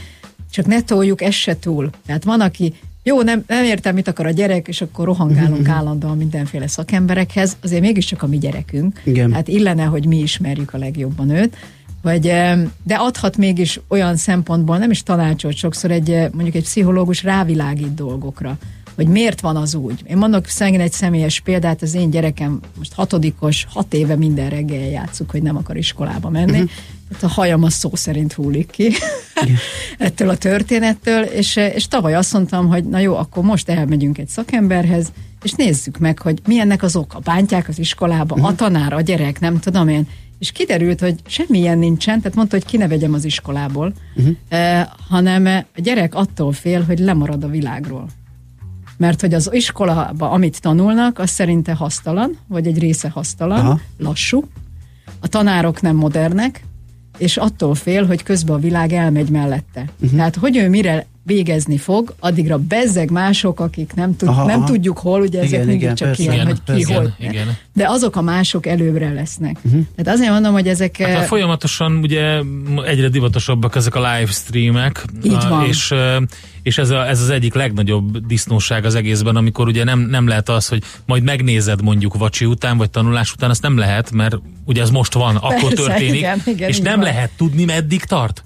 [0.50, 1.90] csak ne toljuk ezt se túl.
[2.06, 6.16] Tehát van, aki jó, nem, nem értem, mit akar a gyerek, és akkor rohangálunk állandóan
[6.16, 9.00] mindenféle szakemberekhez, azért mégiscsak a mi gyerekünk.
[9.04, 9.32] Igen.
[9.32, 11.56] Hát illene, hogy mi ismerjük a legjobban őt.
[12.02, 12.20] Vagy,
[12.82, 18.58] de adhat mégis olyan szempontból, nem is tanácsot sokszor egy, mondjuk egy pszichológus rávilágít dolgokra,
[18.94, 20.00] hogy miért van az úgy.
[20.08, 24.88] Én mondok szegény egy személyes példát, az én gyerekem most hatodikos, hat éve minden reggel
[24.88, 26.52] játszuk, hogy nem akar iskolába menni.
[26.52, 26.70] Uh-huh.
[27.08, 28.92] Tehát a hajam a szó szerint hullik ki
[29.98, 34.28] ettől a történettől, és, és tavaly azt mondtam, hogy na jó, akkor most elmegyünk egy
[34.28, 37.18] szakemberhez, és nézzük meg, hogy milyennek az oka.
[37.18, 38.50] Bántják az iskolába, uh-huh.
[38.50, 40.08] a tanár, a gyerek, nem tudom én.
[40.38, 44.36] És kiderült, hogy semmilyen nincsen, tehát mondta, hogy ki ne vegyem az iskolából, uh-huh.
[44.48, 48.08] eh, hanem a gyerek attól fél, hogy lemarad a világról.
[48.96, 53.80] Mert hogy az iskolába, amit tanulnak, az szerinte hasztalan, vagy egy része hasztalan, Aha.
[53.98, 54.44] lassú.
[55.20, 56.64] A tanárok nem modernek,
[57.18, 59.84] és attól fél, hogy közben a világ elmegy mellette.
[60.00, 60.16] Uh-huh.
[60.16, 64.66] Tehát, hogy ő mire végezni fog, addigra bezzeg mások, akik nem, tud, aha, nem aha.
[64.66, 67.16] tudjuk hol, ugye ezek igen, mindig igen, csak persze, ilyen, igen, hogy ki persze, hol.
[67.18, 67.56] Igen.
[67.72, 69.56] De azok a mások előbbre lesznek.
[69.62, 69.80] Uh-huh.
[69.96, 70.96] Tehát azért mondom, hogy ezek...
[70.96, 72.40] Hát, uh, folyamatosan ugye
[72.84, 75.66] egyre divatosabbak ezek a livestreamek, Így van.
[75.66, 75.94] és
[76.64, 80.48] és ez, a, ez az egyik legnagyobb disznóság az egészben, amikor ugye nem, nem lehet
[80.48, 84.82] az, hogy majd megnézed mondjuk vacsi után, vagy tanulás után, azt nem lehet, mert ugye
[84.82, 87.04] ez most van, akkor Persze, történik, igen, igen, és nem van.
[87.04, 88.44] lehet tudni, meddig tart.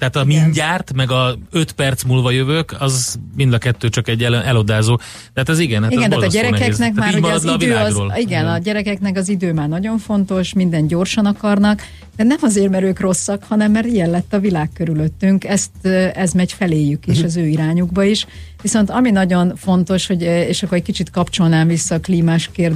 [0.00, 0.42] Tehát a Igen.
[0.42, 4.98] mindjárt, meg a öt perc múlva jövök, az mind a kettő csak egy el, elodázó.
[5.32, 8.46] Tehát ez igen, hát igen, tehát a gyerekeknek már ugye az idő az, igen, igen,
[8.46, 11.82] a gyerekeknek az idő már nagyon fontos, minden gyorsan akarnak,
[12.16, 16.32] de nem azért, mert ők rosszak, hanem mert ilyen lett a világ körülöttünk, ezt, ez
[16.32, 17.26] megy feléjük is, uh-huh.
[17.26, 18.26] az ő irányukba is.
[18.62, 22.72] Viszont ami nagyon fontos, hogy, és akkor egy kicsit kapcsolnám vissza a klímás kér,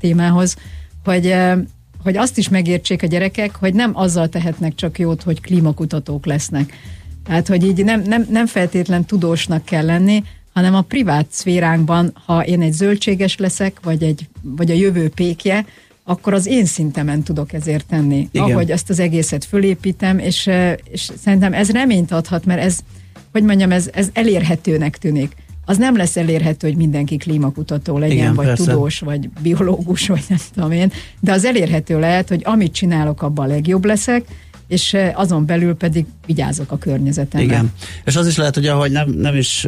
[0.00, 0.56] témához,
[1.04, 1.34] hogy
[2.02, 6.72] hogy azt is megértsék a gyerekek, hogy nem azzal tehetnek csak jót, hogy klímakutatók lesznek.
[7.24, 12.44] Tehát, hogy így nem, nem, nem feltétlen tudósnak kell lenni, hanem a privát szféránkban, ha
[12.44, 15.66] én egy zöldséges leszek, vagy, egy, vagy a jövő pékje,
[16.04, 18.28] akkor az én szintemen tudok ezért tenni.
[18.32, 18.50] Igen.
[18.50, 20.50] Ahogy azt az egészet fölépítem, és,
[20.90, 22.78] és szerintem ez reményt adhat, mert ez,
[23.32, 28.34] hogy mondjam, ez, ez elérhetőnek tűnik az nem lesz elérhető, hogy mindenki klímakutató legyen, Igen,
[28.34, 28.64] vagy persze.
[28.64, 33.44] tudós, vagy biológus, vagy nem tudom én, de az elérhető lehet, hogy amit csinálok, abban
[33.44, 34.24] a legjobb leszek,
[34.72, 37.46] és eh, azon belül pedig vigyázok a környezetemre.
[37.46, 37.72] Igen.
[38.04, 39.60] És az is lehet, hogy ahogy nem, nem is,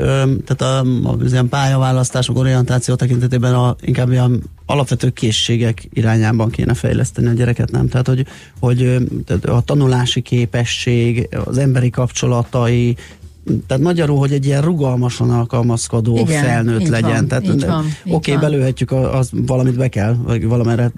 [0.44, 0.80] tehát a,
[1.20, 7.70] az ilyen pályaválasztások, orientáció tekintetében a, inkább ilyen alapvető készségek irányában kéne fejleszteni a gyereket,
[7.70, 7.88] nem?
[7.88, 8.26] Tehát, hogy,
[8.60, 8.96] hogy
[9.42, 12.96] a tanulási képesség, az emberi kapcsolatai,
[13.66, 17.10] tehát magyarul, hogy egy ilyen rugalmasan alkalmazkodó Igen, felnőtt legyen.
[17.10, 20.92] Van, tehát oké, okay, belőhetjük, az valamit be kell, vagy valamire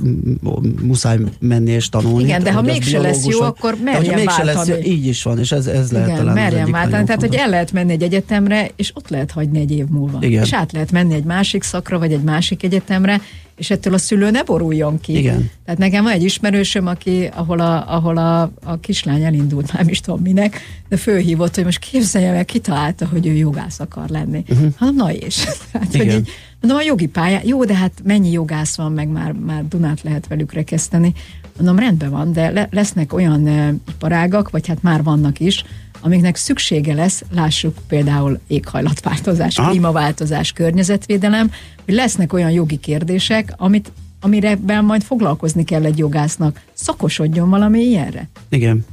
[0.83, 2.25] muszáj menni és tanulni.
[2.25, 4.47] Igen, de ha mégse lesz jó, akkor merjen váltani.
[4.47, 7.05] Lesz, jó, így is van, és ez, ez lehet Igen, talán merjen váltani.
[7.05, 10.19] Tehát, hogy el lehet menni egy egyetemre, és ott lehet hagyni egy év múlva.
[10.21, 10.43] Igen.
[10.43, 13.21] És át lehet menni egy másik szakra, vagy egy másik egyetemre,
[13.57, 15.17] és ettől a szülő ne boruljon ki.
[15.17, 15.51] Igen.
[15.65, 20.01] Tehát nekem van egy ismerősöm, aki, ahol a, ahol a, a kislány elindult, nem is
[20.01, 24.45] tudom minek, de fölhívott, hogy most képzelje meg, kitalálta, hogy ő jogász akar lenni.
[24.49, 24.73] Uh-huh.
[24.77, 25.47] Hát na és.
[25.73, 26.29] Tehát, hogy így,
[26.61, 30.27] mondom, a jogi pályán, jó, de hát mennyi jogász van, meg már, már Dunát lehet
[30.27, 31.13] velük rekeszteni.
[31.57, 35.65] Mondom, rendben van, de le, lesznek olyan uh, iparágak, vagy hát már vannak is,
[36.07, 39.71] amiknek szüksége lesz, lássuk például éghajlatváltozás, Aha.
[39.71, 41.51] klímaváltozás, környezetvédelem,
[41.85, 46.61] hogy lesznek olyan jogi kérdések, amit amire majd foglalkozni kell egy jogásznak.
[46.73, 48.29] Szakosodjon valami ilyenre.
[48.49, 48.85] Igen.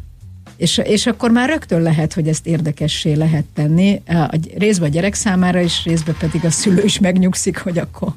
[0.55, 5.13] És, és akkor már rögtön lehet, hogy ezt érdekessé lehet tenni, a, részben a gyerek
[5.13, 8.13] számára is, részben pedig a szülő is megnyugszik, hogy akkor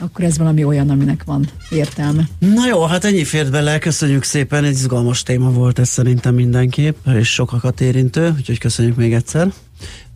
[0.00, 2.28] akkor ez valami olyan, aminek van értelme.
[2.38, 7.06] Na jó, hát ennyi fért bele, köszönjük szépen, egy izgalmas téma volt ez szerintem mindenképp,
[7.06, 9.52] és sokakat érintő, úgyhogy köszönjük még egyszer.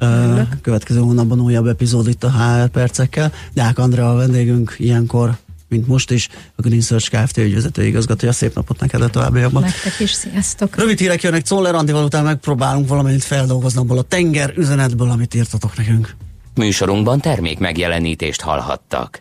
[0.01, 3.33] Uh, következő hónapban újabb epizód itt a HR percekkel.
[3.53, 5.39] Deák Andrea a vendégünk ilyenkor
[5.69, 7.37] mint most is, a Green Search Kft.
[7.37, 8.33] ügyvezető igazgatója.
[8.33, 9.63] Szép napot neked a továbbiakban.
[9.63, 10.77] Nektek is, sziasztok!
[10.77, 15.77] Rövid hírek jönnek, Czoller Andival után megpróbálunk valamennyit feldolgozni abból a tenger üzenetből, amit írtatok
[15.77, 16.17] nekünk.
[16.55, 19.21] Műsorunkban termék megjelenítést hallhattak.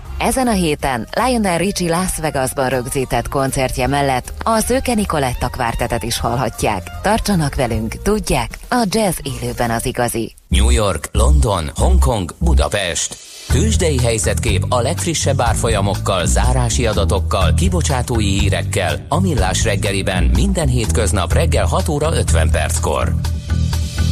[0.23, 6.19] Ezen a héten Lionel Richie Las Vegasban rögzített koncertje mellett a Szőke Nikoletta kvártetet is
[6.19, 6.87] hallhatják.
[7.01, 10.33] Tartsanak velünk, tudják, a jazz élőben az igazi.
[10.47, 13.17] New York, London, Hongkong, Budapest.
[13.47, 21.65] Tősdei helyzetkép a legfrissebb árfolyamokkal, zárási adatokkal, kibocsátói hírekkel, a millás reggeliben minden hétköznap reggel
[21.65, 23.15] 6 óra 50 perckor.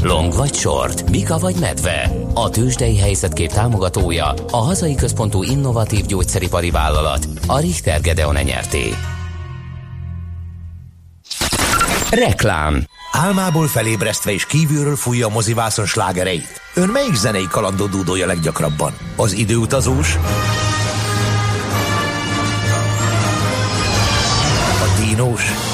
[0.03, 2.12] Long vagy short, bika vagy medve.
[2.33, 8.93] A tőzsdei helyzetkép támogatója, a hazai központú innovatív gyógyszeripari vállalat, a Richter Gedeon nyerté.
[12.12, 16.62] Reklám Álmából felébresztve és kívülről fújja a mozivászon slágereit.
[16.73, 18.93] Ön melyik zenei kalandot dúdolja leggyakrabban?
[19.15, 20.15] Az időutazós?
[24.81, 25.68] A dínós?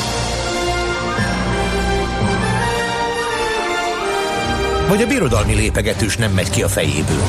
[4.95, 7.23] Vagy a birodalmi lépegetős nem megy ki a fejéből?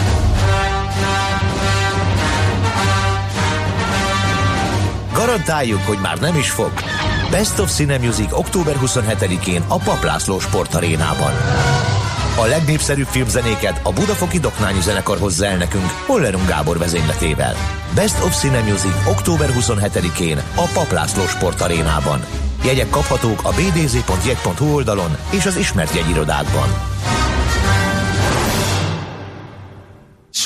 [5.12, 6.70] Garantáljuk, hogy már nem is fog.
[7.31, 11.33] Best of Cine Music október 27-én a Paplászló Sportarénában.
[12.37, 17.55] A legnépszerűbb filmzenéket a Budafoki Doknányi Zenekar hozza el nekünk Hollerung Gábor vezényletével.
[17.94, 22.20] Best of Cine Music október 27-én a Paplászló Sportarénában.
[22.64, 26.95] Jegyek kaphatók a bdz.jegy.hu oldalon és az ismert jegyirodákban.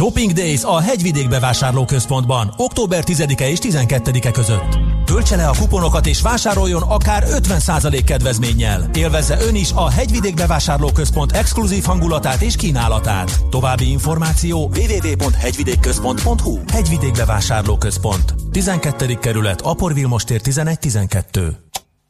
[0.00, 4.78] Shopping Days a Hegyvidék bevásárlóközpontban október 10-e és 12-e között.
[5.04, 8.90] Töltse le a kuponokat és vásároljon akár 50% kedvezménnyel.
[8.94, 13.40] Élvezze ön is a Hegyvidék bevásárlóközpont exkluzív hangulatát és kínálatát.
[13.50, 18.34] További információ www.hegyvidékközpont.hu Hegyvidék bevásárlóközpont.
[18.50, 19.14] 12.
[19.14, 21.56] kerület, Aporvilmostér 1112.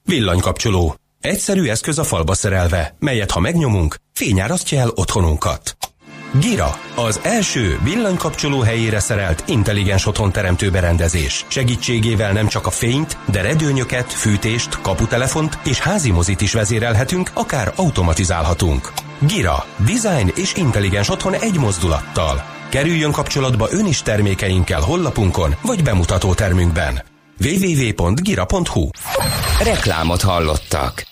[0.05, 0.94] Villanykapcsoló.
[1.20, 5.74] Egyszerű eszköz a falba szerelve, melyet ha megnyomunk, fényárasztja el otthonunkat.
[6.38, 11.45] Gira, az első villanykapcsoló helyére szerelt intelligens otthon teremtő berendezés.
[11.49, 17.73] Segítségével nem csak a fényt, de redőnyöket, fűtést, kaputelefont és házi mozit is vezérelhetünk, akár
[17.77, 18.93] automatizálhatunk.
[19.19, 22.45] Gira, design és intelligens otthon egy mozdulattal.
[22.69, 27.03] Kerüljön kapcsolatba ön is termékeinkkel hollapunkon vagy bemutató termünkben.
[27.45, 28.88] www.gira.hu
[29.62, 31.07] Reklámot hallottak.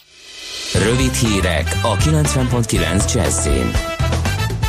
[0.75, 3.98] Rövid hírek a 90.9 Jazzin.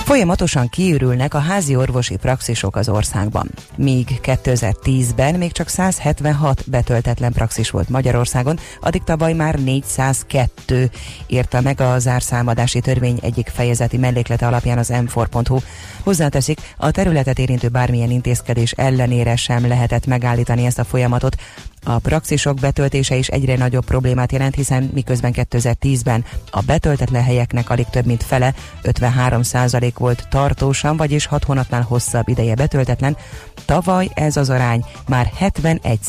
[0.09, 3.49] Folyamatosan kiürülnek a házi orvosi praxisok az országban.
[3.75, 10.91] Míg 2010-ben még csak 176 betöltetlen praxis volt Magyarországon, addig tavaly már 402
[11.27, 15.57] írta meg a zárszámadási törvény egyik fejezeti melléklete alapján az m4.hu.
[16.03, 21.35] Hozzáteszik, a területet érintő bármilyen intézkedés ellenére sem lehetett megállítani ezt a folyamatot.
[21.83, 27.85] A praxisok betöltése is egyre nagyobb problémát jelent, hiszen miközben 2010-ben a betöltetlen helyeknek alig
[27.85, 33.17] több mint fele, 53% volt tartósan, vagyis 6 hónapnál hosszabb ideje betöltetlen,
[33.65, 35.99] tavaly ez az arány már 71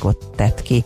[0.00, 0.84] ot tett ki.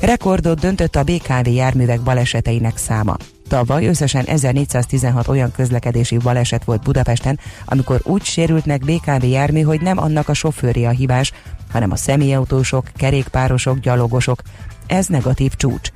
[0.00, 3.16] Rekordot döntött a BKV járművek baleseteinek száma.
[3.48, 9.80] Tavaly összesen 1416 olyan közlekedési baleset volt Budapesten, amikor úgy sérült meg BKV jármű, hogy
[9.80, 11.32] nem annak a sofőri a hibás,
[11.72, 14.42] hanem a személyautósok, kerékpárosok, gyalogosok.
[14.86, 15.90] Ez negatív csúcs.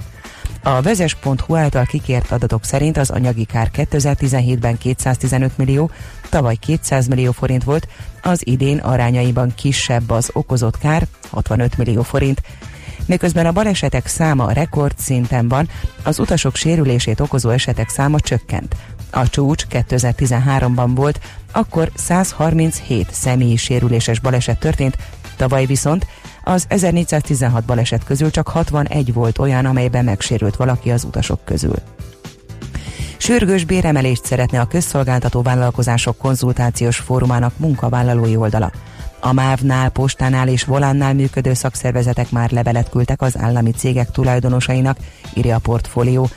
[0.63, 5.91] A vezes.hu által kikért adatok szerint az anyagi kár 2017-ben 215 millió,
[6.29, 7.89] tavaly 200 millió forint volt,
[8.23, 12.43] az idén arányaiban kisebb az okozott kár, 65 millió forint,
[13.07, 15.69] miközben a balesetek száma rekordszinten van,
[16.03, 18.77] az utasok sérülését okozó esetek száma csökkent.
[19.11, 21.21] A csúcs 2013-ban volt,
[21.53, 24.97] akkor 137 személyi sérüléses baleset történt,
[25.37, 26.07] tavaly viszont
[26.45, 31.77] az 1416 baleset közül csak 61 volt olyan, amelyben megsérült valaki az utasok közül.
[33.17, 38.71] Sürgős béremelést szeretne a közszolgáltató vállalkozások konzultációs fórumának munkavállalói oldala.
[39.21, 44.99] A MÁV-nál, Postánál és Volánnál működő szakszervezetek már levelet küldtek az állami cégek tulajdonosainak,
[45.35, 46.29] írja a portfólió.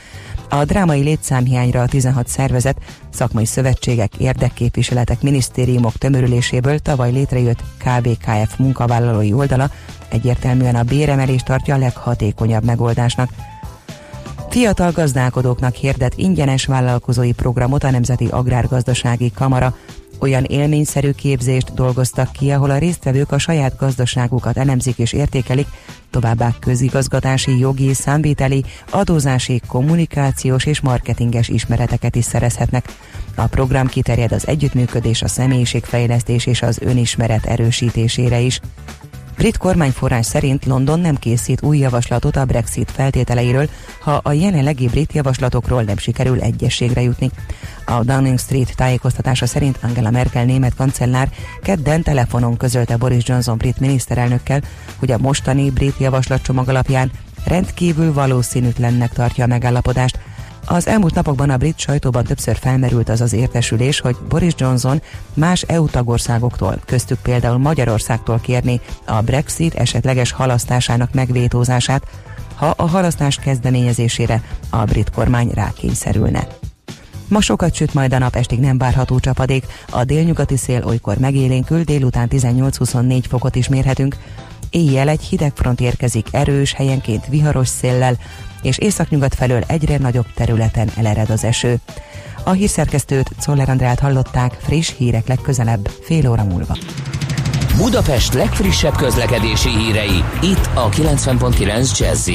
[0.52, 2.76] A drámai létszámhiányra a 16 szervezet,
[3.10, 9.70] szakmai szövetségek, érdekképviseletek, minisztériumok tömörüléséből tavaly létrejött KBKF munkavállalói oldala
[10.08, 13.30] egyértelműen a béremelést tartja a leghatékonyabb megoldásnak.
[14.48, 19.76] Fiatal gazdálkodóknak hirdet ingyenes vállalkozói programot a Nemzeti Agrárgazdasági Kamara,
[20.20, 25.66] olyan élményszerű képzést dolgoztak ki, ahol a résztvevők a saját gazdaságukat elemzik és értékelik,
[26.10, 32.94] továbbá közigazgatási, jogi, számviteli, adózási, kommunikációs és marketinges ismereteket is szerezhetnek.
[33.34, 38.60] A program kiterjed az együttműködés, a személyiségfejlesztés és az önismeret erősítésére is.
[39.40, 43.68] Brit kormányforrás szerint London nem készít új javaslatot a Brexit feltételeiről,
[44.00, 47.30] ha a jelenlegi brit javaslatokról nem sikerül egyességre jutni.
[47.84, 51.30] A Downing Street tájékoztatása szerint Angela Merkel német kancellár
[51.62, 54.62] kedden telefonon közölte Boris Johnson brit miniszterelnökkel,
[54.96, 57.10] hogy a mostani brit javaslatcsomag alapján
[57.44, 60.18] rendkívül valószínűtlennek tartja a megállapodást,
[60.72, 65.02] az elmúlt napokban a brit sajtóban többször felmerült az az értesülés, hogy Boris Johnson
[65.34, 72.02] más EU tagországoktól, köztük például Magyarországtól kérni a Brexit esetleges halasztásának megvétózását,
[72.54, 76.46] ha a halasztás kezdeményezésére a brit kormány rákényszerülne.
[77.28, 79.66] Ma sokat süt majd a nap, estig nem várható csapadék.
[79.90, 84.16] A délnyugati szél olykor megélénkül, délután 18-24 fokot is mérhetünk.
[84.70, 88.16] Éjjel egy hideg front érkezik erős, helyenként viharos széllel,
[88.62, 91.76] és északnyugat felől egyre nagyobb területen elered az eső.
[92.44, 96.76] A hírszerkesztőt Czoller Andrát hallották, friss hírek legközelebb, fél óra múlva.
[97.76, 102.28] Budapest legfrissebb közlekedési hírei, itt a 90.9 jazz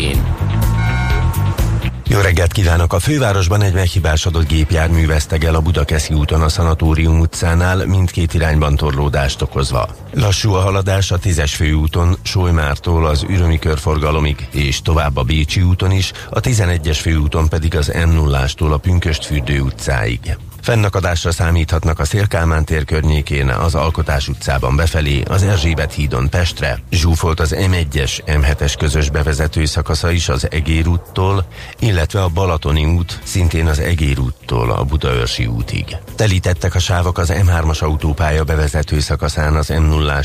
[2.07, 2.93] jó reggelt kívánok!
[2.93, 8.75] A fővárosban egy meghibásodott gépjármű veszteg el a Budakeszi úton a Szanatórium utcánál, mindkét irányban
[8.75, 9.87] torlódást okozva.
[10.13, 15.91] Lassú a haladás a 10-es főúton, Solymártól az Ürömi körforgalomig, és tovább a Bécsi úton
[15.91, 20.37] is, a 11-es főúton pedig az m 0 a Pünköstfürdő utcáig.
[20.65, 26.79] Fennakadásra számíthatnak a Szélkálmán tér környékén, az Alkotás utcában befelé, az Erzsébet hídon Pestre.
[26.91, 31.45] Zsúfolt az M1-es, M7-es közös bevezető szakasza is az Egér úttól,
[31.79, 35.97] illetve a Balatoni út szintén az Egér úttól a Budaörsi útig.
[36.15, 40.19] Telítettek a sávok az M3-as autópálya bevezető szakaszán az m 0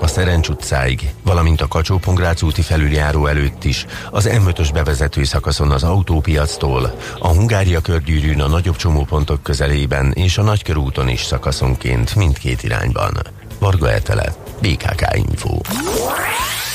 [0.00, 2.00] a Szerencs utcáig, valamint a kacsó
[2.42, 8.76] úti felüljáró előtt is, az M5-ös bevezető szakaszon az autópiactól, a Hungária körgyűrűn a nagyobb
[8.76, 13.12] csomópontok közelé közelében és a Nagykörúton is szakaszonként mindkét irányban.
[13.58, 15.58] Varga Etele, BKK Info.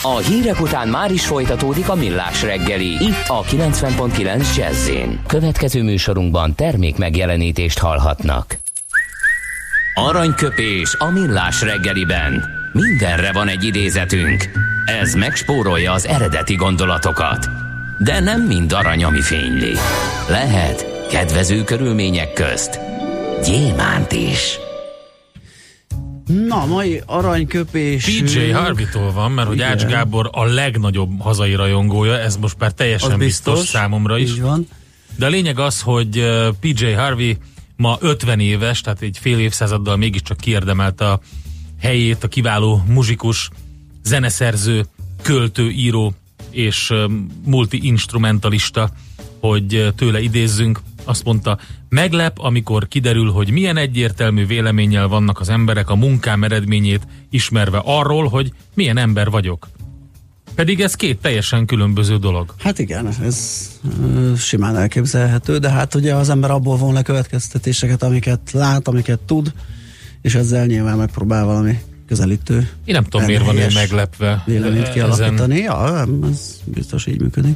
[0.02, 4.90] A hírek után már is folytatódik a millás reggeli, itt a 90.9 jazz
[5.28, 8.58] Következő műsorunkban termék megjelenítést hallhatnak.
[9.94, 12.44] Aranyköpés a millás reggeliben.
[12.74, 14.50] Mindenre van egy idézetünk.
[15.02, 17.48] Ez megspórolja az eredeti gondolatokat.
[17.98, 19.74] De nem mind arany, ami fényli.
[20.30, 22.93] Lehet kedvező körülmények közt
[23.46, 24.60] gyémánt is.
[26.48, 28.06] Na, mai aranyköpés.
[28.06, 33.18] PJ Harvey-tól van, mert hogy Ács Gábor a legnagyobb hazai rajongója, ez most már teljesen
[33.18, 34.40] biztos, biztos számomra is.
[34.40, 34.68] van.
[35.16, 36.30] De a lényeg az, hogy
[36.60, 37.38] PJ Harvey
[37.76, 41.20] ma 50 éves, tehát egy fél évszázaddal mégiscsak kiérdemelte a
[41.80, 43.50] helyét, a kiváló muzsikus,
[44.04, 44.86] zeneszerző,
[45.22, 46.14] költő, író
[46.50, 46.94] és
[47.46, 48.90] multi-instrumentalista,
[49.40, 51.58] hogy tőle idézzünk azt mondta,
[51.90, 58.28] meglep, amikor kiderül, hogy milyen egyértelmű véleménnyel vannak az emberek a munkám eredményét ismerve arról,
[58.28, 59.68] hogy milyen ember vagyok.
[60.56, 62.54] Pedig ez két teljesen különböző dolog.
[62.60, 63.70] Hát igen, ez
[64.38, 69.54] simán elképzelhető, de hát ugye az ember abból von le következtetéseket, amiket lát, amiket tud,
[70.22, 72.70] és ezzel nyilván megpróbál valami közelítő.
[72.86, 74.44] Én nem tudom, miért van ő meglepve.
[74.46, 75.62] Véleményt kialakítani.
[75.62, 75.66] Ezen...
[75.66, 77.56] Ja, ez biztos így működik.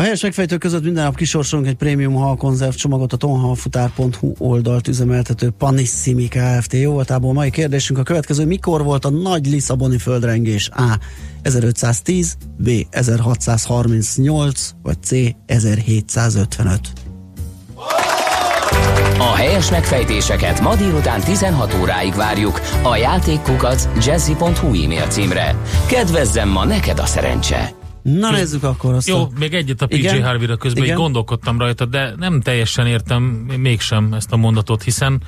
[0.00, 5.50] A helyes megfejtő között minden nap kisorsolunk egy prémium halkonzerv csomagot a tonhalfutár.hu oldalt üzemeltető
[5.50, 6.72] Panissimi Kft.
[6.72, 8.46] Jó voltából mai kérdésünk a következő.
[8.46, 10.68] Mikor volt a nagy Lisszaboni földrengés?
[10.68, 10.98] A.
[11.42, 12.70] 1510, B.
[12.90, 15.10] 1638, vagy C.
[15.46, 16.80] 1755.
[19.18, 25.56] A helyes megfejtéseket ma délután 16 óráig várjuk a játékkukac jazzy.hu e-mail címre.
[25.88, 27.79] Kedvezzem ma neked a szerencse!
[28.02, 29.08] Na nézzük akkor azt.
[29.08, 30.96] Jó, még egyet a PJ Harvey-ra közben Igen?
[30.96, 33.22] gondolkodtam rajta, de nem teljesen értem
[33.56, 35.22] mégsem ezt a mondatot, hiszen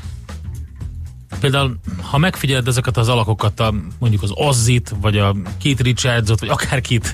[1.41, 6.49] például, ha megfigyeled ezeket az alakokat, a, mondjuk az Ozzit, vagy a Keith Richardsot, vagy
[6.49, 7.11] akár Keith,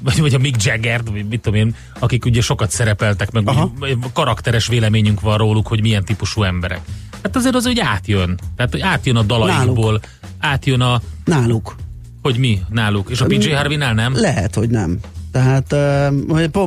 [0.00, 3.96] vagy, vagy a Mick jagger vagy mit tudom én, akik ugye sokat szerepeltek, meg úgy,
[4.12, 6.80] karakteres véleményünk van róluk, hogy milyen típusú emberek.
[7.22, 8.38] Hát azért az, hogy átjön.
[8.56, 10.08] Tehát, hogy átjön a dalaikból, Náluk.
[10.38, 11.00] átjön a...
[11.24, 11.74] Náluk.
[12.22, 13.10] Hogy mi náluk?
[13.10, 14.12] És a PJ Harvey-nál nem?
[14.16, 14.98] Lehet, hogy nem.
[15.32, 15.74] Tehát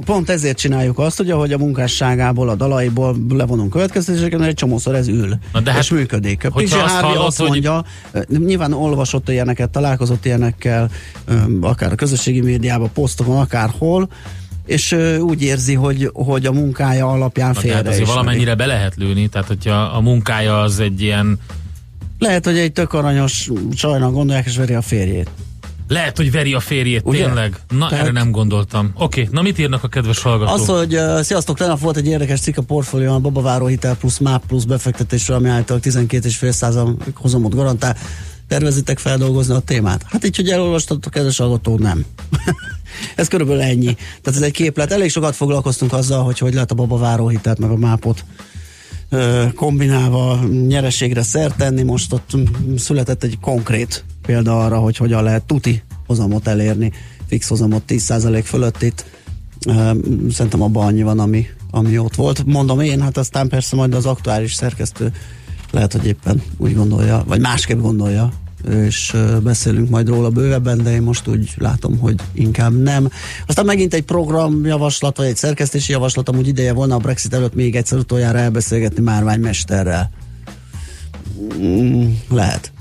[0.05, 5.07] pont ezért csináljuk azt, hogy ahogy a munkásságából, a dalaiból levonunk következtetéseket, egy csomószor ez
[5.07, 6.47] ül, Na de hát, és működik.
[6.53, 8.39] PJ Harvey azt mondja, hogy...
[8.39, 10.89] nyilván olvasott ilyeneket, találkozott ilyenekkel,
[11.61, 14.09] akár a közösségi médiában, posztokon, akárhol,
[14.65, 19.27] és úgy érzi, hogy, hogy a munkája alapján félre hát azért valamennyire be lehet lőni,
[19.27, 21.39] tehát hogyha a munkája az egy ilyen
[22.21, 25.29] lehet, hogy egy tök aranyos csajnak gondolják, és veri a férjét.
[25.87, 27.25] Lehet, hogy veri a férjét, Ugye?
[27.25, 27.55] tényleg.
[27.69, 28.03] Na, Tehát...
[28.03, 28.91] erre nem gondoltam.
[28.95, 30.59] Oké, okay, na mit írnak a kedves hallgatók?
[30.59, 34.17] Az, hogy uh, sziasztok, tegnap volt egy érdekes cikk a portfólió, a Babaváró Hitel plusz
[34.17, 37.97] MÁP plusz befektetésről, ami által 12,5 hozamot garantál.
[38.47, 40.05] Tervezitek feldolgozni a témát?
[40.09, 42.05] Hát így, hogy elolvastatok, kedves hallgató, nem.
[43.15, 43.93] ez körülbelül ennyi.
[43.93, 44.91] Tehát ez egy képlet.
[44.91, 48.23] Elég sokat foglalkoztunk azzal, hogy hogy lehet a babaváró hitelt meg a mápot
[49.55, 51.81] kombinálva nyereségre szert tenni.
[51.81, 52.37] Most ott
[52.77, 56.91] született egy konkrét példa arra, hogy hogyan lehet tuti hozamot elérni
[57.27, 59.05] fix hozamot 10% fölött itt.
[60.29, 62.45] Szerintem abban annyi van, ami, ami ott volt.
[62.45, 65.11] Mondom én, hát aztán persze majd az aktuális szerkesztő
[65.71, 68.31] lehet, hogy éppen úgy gondolja, vagy másképp gondolja,
[68.69, 73.09] és beszélünk majd róla bővebben, de én most úgy látom, hogy inkább nem.
[73.47, 77.75] Aztán megint egy programjavaslat, vagy egy szerkesztési javaslat, amúgy ideje volna a Brexit előtt még
[77.75, 80.11] egyszer utoljára elbeszélgetni Márványmesterrel.
[81.57, 82.71] Mm, lehet.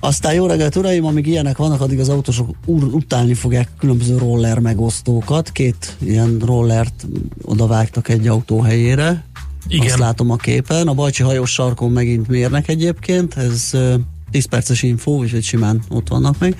[0.00, 5.52] Aztán jó reggelt, uraim, amíg ilyenek vannak, addig az autósok utálni fogják különböző roller megosztókat.
[5.52, 7.06] Két ilyen rollert
[7.42, 9.24] odavágtak egy autó helyére.
[9.68, 9.86] Igen.
[9.86, 10.88] Azt látom a képen.
[10.88, 13.34] A Bajcsi hajós sarkon megint mérnek egyébként.
[13.34, 13.70] Ez
[14.30, 16.56] 10 perces info, úgyhogy simán ott vannak még.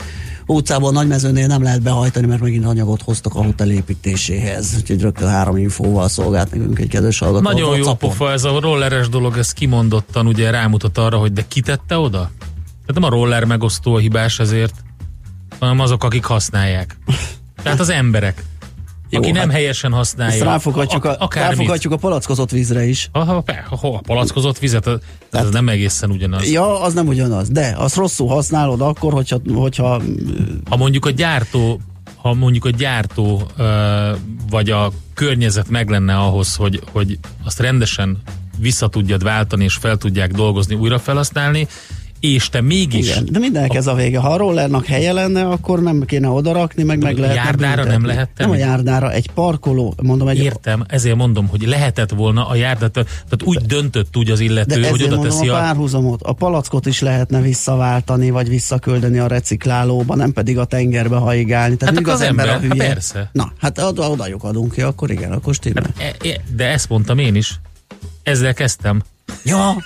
[0.47, 4.75] Utcában a nagymezőnél nem lehet behajtani, mert megint anyagot hoztak a hotel építéséhez.
[4.77, 7.51] Úgyhogy rögtön három infóval szolgált nekünk egy kedves hallgató.
[7.51, 11.99] Nagyon jó pofa ez a rolleres dolog, ez kimondottan ugye rámutat arra, hogy de kitette
[11.99, 12.31] oda?
[12.87, 14.75] Tehát nem a roller megosztó a hibás ezért,
[15.59, 16.97] hanem azok, akik használják.
[17.63, 18.45] Tehát az emberek.
[19.11, 20.35] Jó, aki hát nem helyesen használja.
[20.35, 23.09] Ezt ráfoghatjuk a, a, ráfoghatjuk a palackozott vízre is.
[23.13, 24.99] Aha, ha, a palackozott vizet, az,
[25.31, 26.51] Tehát, nem egészen ugyanaz.
[26.51, 29.41] Ja, az nem ugyanaz, de az rosszul használod akkor, hogyha...
[29.55, 30.03] hogyha
[30.69, 31.81] ha mondjuk a gyártó
[32.17, 33.43] ha mondjuk a gyártó
[34.51, 38.19] vagy a környezet meg lenne ahhoz, hogy, hogy azt rendesen
[38.59, 41.67] vissza tudjad váltani és fel tudják dolgozni, újra felhasználni,
[42.21, 43.09] és te mégis...
[43.11, 44.19] Igen, de mindenek ez a vége.
[44.19, 47.37] Ha a rollernak helye lenne, akkor nem kéne odarakni, meg meg lehet.
[47.37, 47.91] Járdára büntetni.
[47.91, 48.51] nem lehet tenni?
[48.51, 50.39] Nem a járdára, egy parkoló, mondom egy...
[50.39, 54.91] Értem, ezért mondom, hogy lehetett volna a járdát, tehát úgy döntött úgy az illető, de
[54.91, 55.53] hogy oda teszi a...
[55.53, 56.23] párhuzamot.
[56.23, 61.77] A palackot is lehetne visszaváltani, vagy visszaküldeni a reciklálóba, nem pedig a tengerbe haigálni.
[61.77, 62.87] Tehát hát az, az ember, ember a hülye.
[62.87, 63.31] Persze.
[63.33, 65.85] Na, hát oda, odajuk adunk ki, akkor igen, akkor stimmel.
[65.99, 67.61] Hát, e, e, de ezt mondtam én is.
[68.23, 69.03] Ezzel kezdtem.
[69.45, 69.77] Ja,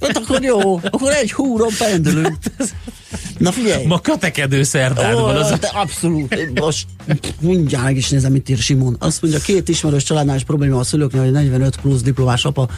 [0.00, 2.36] hát akkor jó, akkor egy húron pendülünk.
[3.38, 3.86] Na figyelj.
[3.86, 5.58] Ma kötekedő szerdán van az.
[5.58, 6.60] De abszolút.
[6.60, 6.86] Most
[7.40, 8.96] mindjárt meg is nézem, mit ír Simon.
[8.98, 12.68] Azt mondja, két ismerős családnál is probléma a szülőknél, hogy 45 plusz diplomás apa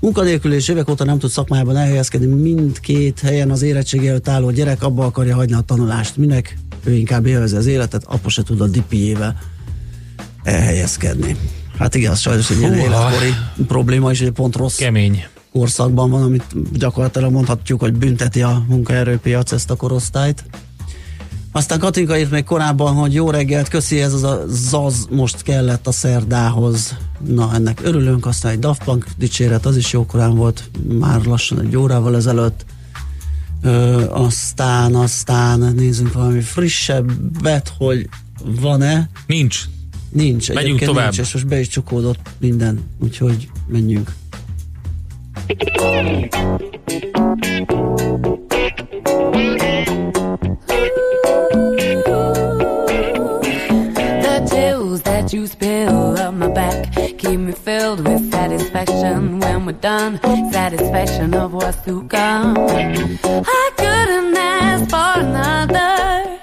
[0.00, 2.26] munkanélkül és évek óta nem tud szakmájában elhelyezkedni.
[2.26, 6.16] Mindkét helyen az érettségi előtt álló gyerek abba akarja hagyni a tanulást.
[6.16, 6.56] Minek?
[6.84, 9.36] Ő inkább élvezi az életet, apa se tud a dipiével
[10.42, 11.36] elhelyezkedni.
[11.82, 13.34] Hát igen, az sajnos egy ilyen életkori
[13.66, 15.24] probléma, és egy pont rossz Kemény.
[15.52, 20.44] korszakban van, amit gyakorlatilag mondhatjuk, hogy bünteti a munkaerőpiac ezt a korosztályt.
[21.52, 25.86] Aztán Katinka írt még korábban, hogy jó reggelt, köszi, ez az a zaz most kellett
[25.86, 26.96] a szerdához.
[27.26, 31.60] Na, ennek örülünk, aztán egy Daft Punk dicséret, az is jó korán volt, már lassan
[31.60, 32.64] egy órával ezelőtt.
[33.62, 38.08] Ö, aztán, aztán nézzünk valami frissebbet, hogy
[38.44, 39.08] van-e.
[39.26, 39.64] Nincs.
[40.12, 40.52] Nincs.
[40.52, 41.02] Menjünk tovább.
[41.02, 44.12] Nincs, és most be is csukódott minden, úgyhogy menjünk.
[55.22, 60.18] that you spill up my back keep me filled with satisfaction when we're done
[60.52, 66.40] satisfaction of what's to come I couldn't ask for another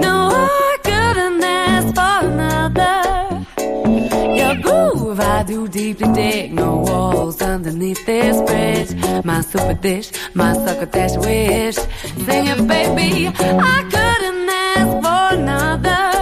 [0.00, 0.71] no I
[5.12, 6.52] groove I do deeply dig.
[6.52, 9.24] No walls underneath this bridge.
[9.24, 11.76] My super dish my succotash wish.
[12.26, 16.21] Sing it baby I couldn't ask for another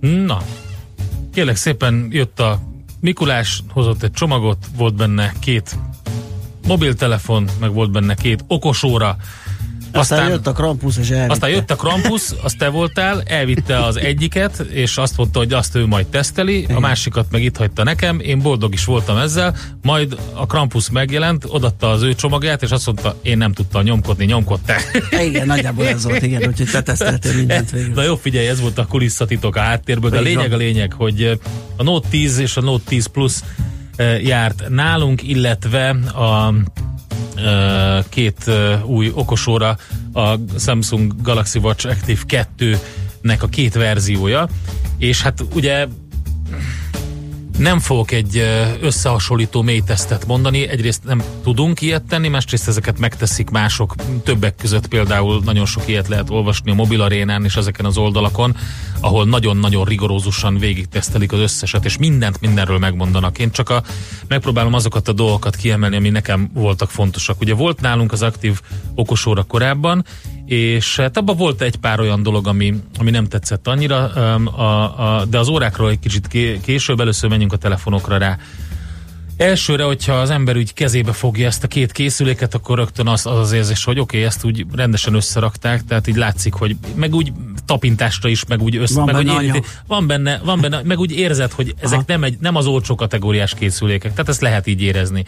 [0.00, 0.42] Na,
[1.32, 2.60] kérlek szépen jött a
[3.00, 5.78] Mikulás, hozott egy csomagot, volt benne két
[6.66, 9.16] mobiltelefon, meg volt benne két okosóra,
[9.92, 11.32] aztán, aztán jött a Krampus, és elvitte.
[11.32, 15.74] Aztán jött a Krampus, azt te voltál, elvitte az egyiket, és azt mondta, hogy azt
[15.74, 16.76] ő majd teszteli, Igen.
[16.76, 21.44] a másikat meg itt hagyta nekem, én boldog is voltam ezzel, majd a Krampus megjelent,
[21.48, 24.80] odatta az ő csomagját, és azt mondta, én nem tudtam nyomkodni, nyomkod te.
[25.28, 27.94] Igen, nagyjából ez volt, igen, úgyhogy te teszteltél mindent végül.
[27.94, 31.40] Na jó, figyelj, ez volt a kulisszatitok a háttérből, de a lényeg a lényeg, hogy
[31.76, 33.34] a Note 10 és a Note 10 Plus
[33.96, 36.54] eh, járt nálunk, illetve a
[38.08, 38.50] két
[38.84, 39.76] új okosóra,
[40.12, 42.20] a Samsung Galaxy Watch Active
[42.58, 44.48] 2-nek a két verziója,
[44.98, 45.86] és hát ugye
[47.58, 48.42] nem fogok egy
[48.80, 53.94] összehasonlító mélytesztet mondani, egyrészt nem tudunk ilyet tenni, másrészt ezeket megteszik mások,
[54.24, 58.56] többek között például nagyon sok ilyet lehet olvasni a mobilarénán és ezeken az oldalakon,
[59.00, 63.38] ahol nagyon-nagyon rigorózusan végig tesztelik az összeset, és mindent mindenről megmondanak.
[63.38, 63.82] Én csak a,
[64.28, 67.40] megpróbálom azokat a dolgokat kiemelni, ami nekem voltak fontosak.
[67.40, 68.60] Ugye volt nálunk az aktív
[68.94, 70.04] okosóra korábban,
[70.48, 73.96] és hát abban volt egy pár olyan dolog, ami, ami nem tetszett annyira,
[74.44, 76.28] a, a, de az órákról egy kicsit
[76.62, 78.38] később, először menjünk a telefonokra rá.
[79.36, 83.38] Elsőre, hogyha az ember úgy kezébe fogja ezt a két készüléket, akkor rögtön az az,
[83.38, 87.32] az érzés, hogy oké, okay, ezt úgy rendesen összerakták, tehát így látszik, hogy meg úgy
[87.66, 91.12] tapintásra is, meg úgy össze, van, meg benne, éri, van benne, van benne, meg úgy
[91.12, 92.04] érzed, hogy ezek Aha.
[92.06, 95.24] nem, egy, nem az olcsó kategóriás készülékek, tehát ezt lehet így érezni.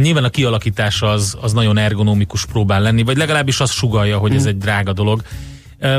[0.00, 4.40] Nyilván a kialakítása az, az nagyon ergonomikus próbál lenni, vagy legalábbis azt sugalja, hogy ez
[4.40, 4.48] mhm.
[4.48, 5.22] egy drága dolog.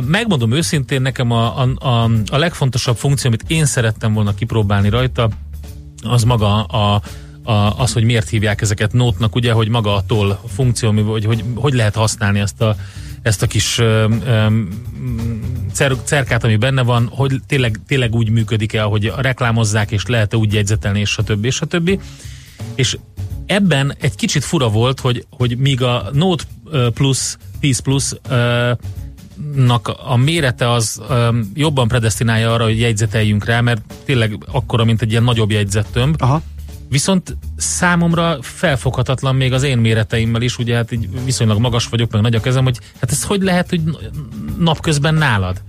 [0.06, 5.30] Megmondom őszintén, nekem a, a, a, a legfontosabb funkció, amit én szerettem volna kipróbálni rajta,
[6.04, 7.02] az maga a,
[7.43, 11.43] a, az, hogy miért hívják ezeket nótnak, ugye, hogy maga a toll funkció, hogy, hogy
[11.56, 12.76] hogy lehet használni ezt a,
[13.22, 14.47] ezt a kis ö, ö,
[15.74, 20.54] cer, cerkát, ami benne van, hogy tényleg, tényleg úgy működik-e, ahogy reklámozzák, és lehet-e úgy
[20.54, 21.45] jegyzetelni, és stb.
[21.45, 21.99] és stb.
[22.76, 22.97] És
[23.52, 26.43] ebben egy kicsit fura volt, hogy, hogy míg a Note
[26.93, 28.14] Plus, 10 Plus
[29.56, 35.02] nak a mérete az um, jobban predestinálja arra, hogy jegyzeteljünk rá, mert tényleg akkora, mint
[35.02, 36.16] egy ilyen nagyobb jegyzettömb.
[36.18, 36.41] Aha.
[36.89, 42.22] Viszont számomra felfoghatatlan még az én méreteimmel is, ugye hát így viszonylag magas vagyok, meg
[42.22, 43.82] nagy a kezem, hogy hát ez hogy lehet, hogy
[44.58, 45.62] napközben nálad?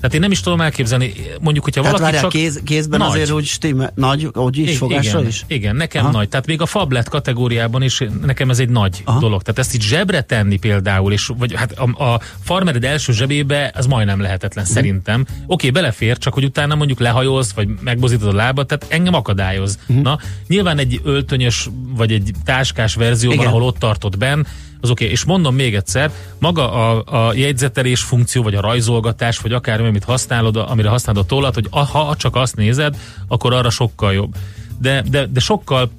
[0.00, 2.30] Tehát én nem is tudom elképzelni, mondjuk, hogyha Tehát valaki csak...
[2.30, 3.08] kéz, kézben nagy.
[3.08, 5.44] azért úgy stimmel, nagy, úgy is, fogásra igen, is?
[5.46, 6.12] Igen, nekem Aha.
[6.12, 6.28] nagy.
[6.28, 9.18] Tehát még a fablet kategóriában is nekem ez egy nagy Aha.
[9.18, 9.42] dolog.
[9.42, 13.86] Tehát ezt itt zsebre tenni például, és vagy hát a, a farmered első zsebébe, az
[13.86, 15.20] majdnem lehetetlen uh szerintem.
[15.20, 19.78] Oké, okay, belefér, csak hogy utána mondjuk lehajolsz, vagy megbozítod a lábat, tehát engem akadályoz.
[19.86, 20.04] Uh-huh.
[20.04, 20.18] Na,
[20.48, 23.50] nyilván egy öltönyös, vagy egy táskás verzióban, igen.
[23.50, 24.42] ahol ott tartott benn,
[24.80, 25.02] az oké.
[25.02, 25.14] Okay.
[25.14, 30.04] És mondom még egyszer, maga a, a jegyzetelés funkció, vagy a rajzolgatás, vagy akár amit
[30.04, 32.96] használod, amire használod a tollat, hogy ha csak azt nézed,
[33.28, 34.34] akkor arra sokkal jobb.
[34.78, 35.90] De, de, de sokkal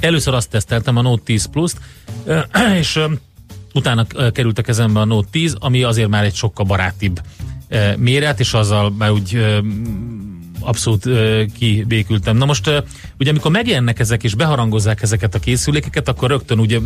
[0.00, 1.80] először azt teszteltem a Note 10 Plus-t,
[2.80, 3.00] és
[3.74, 7.20] utána került a kezembe a Note 10, ami azért már egy sokkal barátibb
[7.96, 9.60] méret, és azzal már úgy
[10.60, 12.36] abszolút uh, kibékültem.
[12.36, 12.76] Na most uh,
[13.18, 16.78] ugye amikor megjelennek ezek és beharangozzák ezeket a készülékeket, akkor rögtön ugye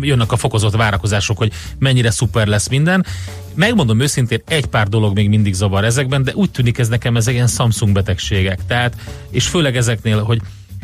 [0.00, 3.06] jönnek a fokozott várakozások, hogy mennyire szuper lesz minden.
[3.54, 7.34] Megmondom őszintén, egy pár dolog még mindig zavar ezekben, de úgy tűnik ez nekem ezek
[7.34, 8.58] ilyen Samsung betegségek.
[8.66, 8.96] Tehát,
[9.30, 10.40] és főleg ezeknél, hogy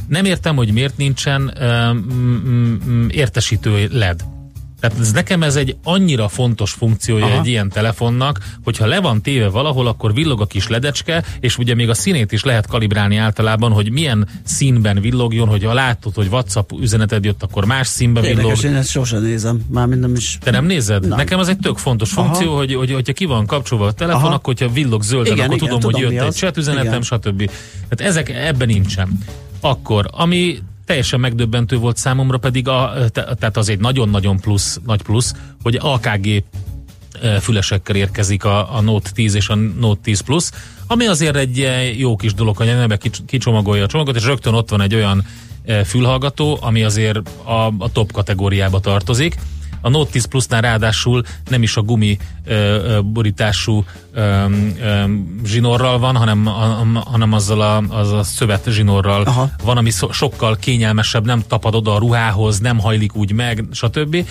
[0.09, 4.38] nem értem, hogy miért nincsen um, értesítő LED.
[4.81, 7.39] Tehát ez nekem ez egy annyira fontos funkciója Aha.
[7.39, 11.75] egy ilyen telefonnak, hogyha le van téve valahol, akkor villog a kis ledecske, és ugye
[11.75, 16.27] még a színét is lehet kalibrálni általában, hogy milyen színben villogjon, hogy ha látod, hogy
[16.27, 18.75] WhatsApp üzeneted jött, akkor más színben Érdekes, villog.
[18.75, 20.39] én ezt sosem nézem, már minden is.
[20.43, 21.07] Te nem nézed?
[21.07, 21.17] Nem.
[21.17, 22.23] Nekem az egy tök fontos Aha.
[22.25, 24.35] funkció, hogy, hogy, hogyha ki van kapcsolva a telefon, Aha.
[24.35, 27.51] akkor hogyha villog zölden, igen, akkor igen, tudom, tudom, hogy jött egy chat üzenetem, stb.
[27.89, 29.19] Tehát ezek ebben nincsen.
[29.61, 30.59] Akkor, ami
[30.89, 36.43] teljesen megdöbbentő volt számomra pedig, a, tehát az egy nagyon-nagyon plusz, nagy plusz, hogy AKG
[37.41, 40.51] fülesekkel érkezik a, a Note 10 és a Note 10 Plus,
[40.87, 44.81] ami azért egy jó kis dolog, hogy ember kicsomagolja a csomagot, és rögtön ott van
[44.81, 45.27] egy olyan
[45.85, 49.37] fülhallgató, ami azért a, a top kategóriába tartozik.
[49.81, 54.45] A Note 10 Plusnál ráadásul nem is a gumi ö, ö, borítású ö,
[54.83, 55.05] ö,
[55.45, 59.51] zsinórral van, hanem, a, hanem azzal a, az a szövet zsinórral Aha.
[59.63, 64.27] van, ami so, sokkal kényelmesebb, nem tapad oda a ruhához, nem hajlik úgy meg, stb.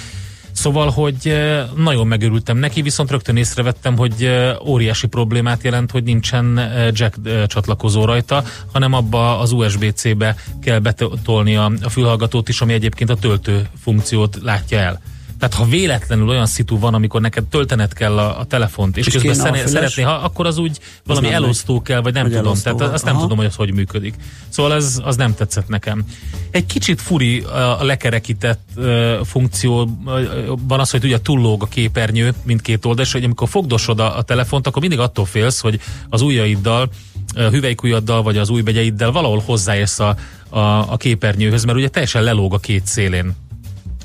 [0.57, 1.33] Szóval, hogy
[1.75, 4.29] nagyon megörültem neki, viszont rögtön észrevettem, hogy
[4.65, 6.59] óriási problémát jelent, hogy nincsen
[6.91, 13.15] jack csatlakozó rajta, hanem abba az USB-C-be kell betolni a fülhallgatót is, ami egyébként a
[13.15, 15.01] töltő funkciót látja el.
[15.39, 19.13] Tehát ha véletlenül olyan szitu van, amikor neked töltened kell a, a telefont, és, És
[19.13, 22.55] közben a szere- szeretné, ha, akkor az úgy valami elosztó kell, vagy nem Vagy tudom.
[22.63, 23.23] Tehát azt nem aha.
[23.23, 24.13] tudom, hogy az hogy működik.
[24.49, 26.03] Szóval ez az nem tetszett nekem.
[26.51, 27.39] Egy kicsit furi
[27.79, 33.49] a lekerekített uh, funkcióban az, hogy ugye túllóg a képernyő mindkét oldal, és hogy amikor
[33.49, 35.79] fogdosod a, a telefont, akkor mindig attól félsz, hogy
[36.09, 36.89] az ujjaiddal,
[37.35, 40.15] uh, hüvelykujjaddal, vagy az ujjbegyeiddel valahol hozzáérsz a,
[40.49, 40.59] a,
[40.91, 43.35] a képernyőhöz, mert ugye teljesen lelóg a két szélén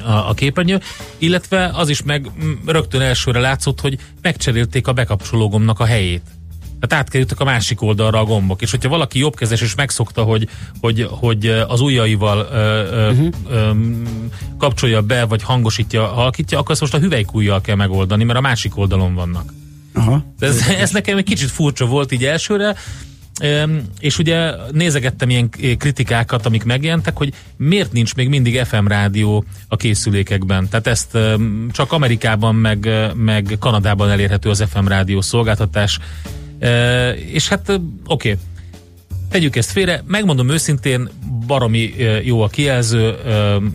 [0.06, 0.80] a, a képernyő,
[1.18, 2.30] illetve az is meg
[2.66, 6.22] rögtön elsőre látszott, hogy megcserélték a bekapcsológomnak a helyét.
[6.80, 10.48] Tehát átkerültek a másik oldalra a gombok, és hogyha valaki jobbkezes és megszokta, hogy,
[10.80, 13.28] hogy, hogy az ujjaival ö, uh-huh.
[13.50, 13.70] ö,
[14.58, 18.76] kapcsolja be, vagy hangosítja, halkítja, akkor ezt most a hüvelykújjal kell megoldani, mert a másik
[18.76, 19.52] oldalon vannak.
[19.94, 20.24] Aha.
[20.38, 22.76] Ez, ez nekem egy kicsit furcsa volt így elsőre,
[24.00, 29.76] és ugye nézegettem ilyen kritikákat, amik megjelentek, hogy miért nincs még mindig FM rádió a
[29.76, 30.68] készülékekben.
[30.68, 31.18] Tehát ezt
[31.72, 35.98] csak Amerikában, meg, meg Kanadában elérhető az FM rádió szolgáltatás.
[37.32, 38.36] És hát oké, okay.
[39.30, 41.08] tegyük ezt félre, megmondom őszintén,
[41.46, 43.14] baromi jó a kijelző,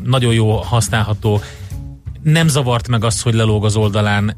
[0.04, 1.42] nagyon jó használható,
[2.22, 4.36] nem zavart meg azt, hogy lelóg az oldalán,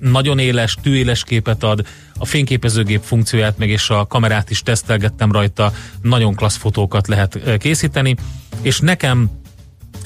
[0.00, 1.86] nagyon éles, tűéles képet ad,
[2.18, 5.72] a fényképezőgép funkcióját meg és a kamerát is tesztelgettem rajta,
[6.02, 8.16] nagyon klassz fotókat lehet készíteni,
[8.62, 9.30] és nekem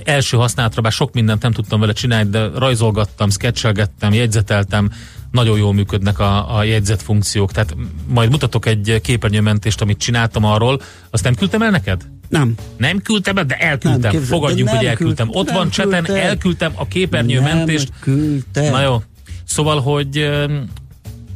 [0.04, 4.90] első használatra, bár sok mindent nem tudtam vele csinálni, de rajzolgattam, sketchelgettem, jegyzeteltem,
[5.30, 7.76] nagyon jól működnek a, a jegyzet funkciók, tehát
[8.08, 10.80] majd mutatok egy képernyőmentést, amit csináltam arról,
[11.10, 12.02] azt nem küldtem el neked?
[12.38, 12.54] Nem.
[12.76, 14.00] Nem küldtem de elküldtem.
[14.00, 15.26] Nem, képzel- Fogadjuk, nem hogy elküldtem.
[15.30, 16.22] küld- Ott van cseten, küldte.
[16.22, 17.88] elküldtem a képernyőmentést.
[17.88, 18.70] Nem küldte.
[18.70, 19.02] Na jó.
[19.44, 20.30] Szóval, hogy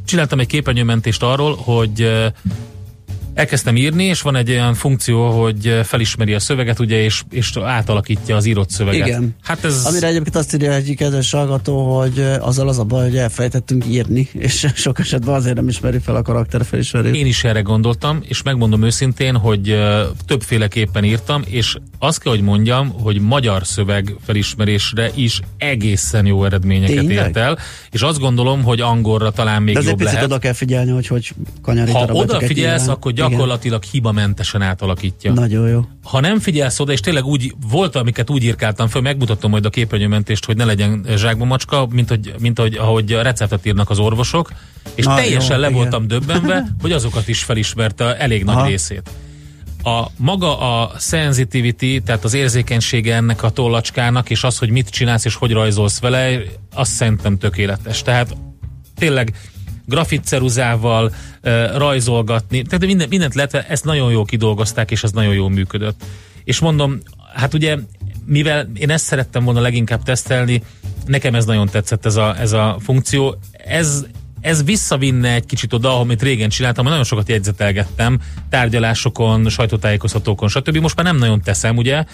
[0.05, 2.11] csináltam egy képernyőmentést arról, hogy
[3.33, 8.35] elkezdtem írni, és van egy olyan funkció, hogy felismeri a szöveget, ugye, és, és átalakítja
[8.35, 9.07] az írott szöveget.
[9.07, 9.35] Igen.
[9.43, 9.85] Hát ez...
[9.85, 14.29] Amire egyébként azt írja egy kedves hallgató, hogy azzal az a baj, hogy elfejtettünk írni,
[14.47, 17.15] és sok esetben azért nem ismeri fel a karakterfelismerőt.
[17.15, 19.79] Én is erre gondoltam, és megmondom őszintén, hogy
[20.25, 26.95] többféleképpen írtam, és azt kell, hogy mondjam, hogy magyar szöveg felismerésre is egészen jó eredményeket
[26.95, 27.15] Tényleg?
[27.15, 27.57] ért el,
[27.91, 30.23] és azt gondolom, hogy angolra talán még De jobb picit lehet.
[30.23, 35.33] oda kell figyelni, hogy hogy kanyarítanak Ha odafigyelsz, akkor gyakorlatilag hibamentesen átalakítja.
[35.33, 35.85] Nagyon jó.
[36.03, 39.69] Ha nem figyelsz oda, és tényleg úgy volt, amiket úgy írkáltam föl, megmutatom majd a
[39.69, 43.99] képernyőmentést, hogy ne legyen zsákba macska, mint hogy, mint hogy ahogy a receptet írnak az
[43.99, 44.51] orvosok,
[44.95, 45.81] és Na, teljesen jó, le igen.
[45.81, 48.65] voltam döbbenve, hogy azokat is felismerte elég nagy Aha.
[48.65, 49.09] részét.
[49.83, 55.25] A maga a sensitivity, tehát az érzékenysége ennek a tollacskának, és az, hogy mit csinálsz
[55.25, 56.39] és hogy rajzolsz vele,
[56.73, 58.01] azt szerintem tökéletes.
[58.01, 58.35] Tehát
[58.95, 59.33] tényleg
[59.89, 61.13] grafitceruzával
[61.75, 66.03] rajzolgatni, tehát minden, mindent lehet, ezt nagyon jól kidolgozták, és ez nagyon jól működött.
[66.43, 66.99] És mondom,
[67.33, 67.77] hát ugye,
[68.25, 70.63] mivel én ezt szerettem volna leginkább tesztelni,
[71.05, 73.35] nekem ez nagyon tetszett ez a, ez a funkció.
[73.65, 74.05] Ez,
[74.41, 78.19] ez visszavinne egy kicsit oda, amit régen csináltam, mert nagyon sokat jegyzetelgettem,
[78.49, 80.77] tárgyalásokon, sajtótájékoztatókon, stb.
[80.77, 82.05] Most már nem nagyon teszem, ugye,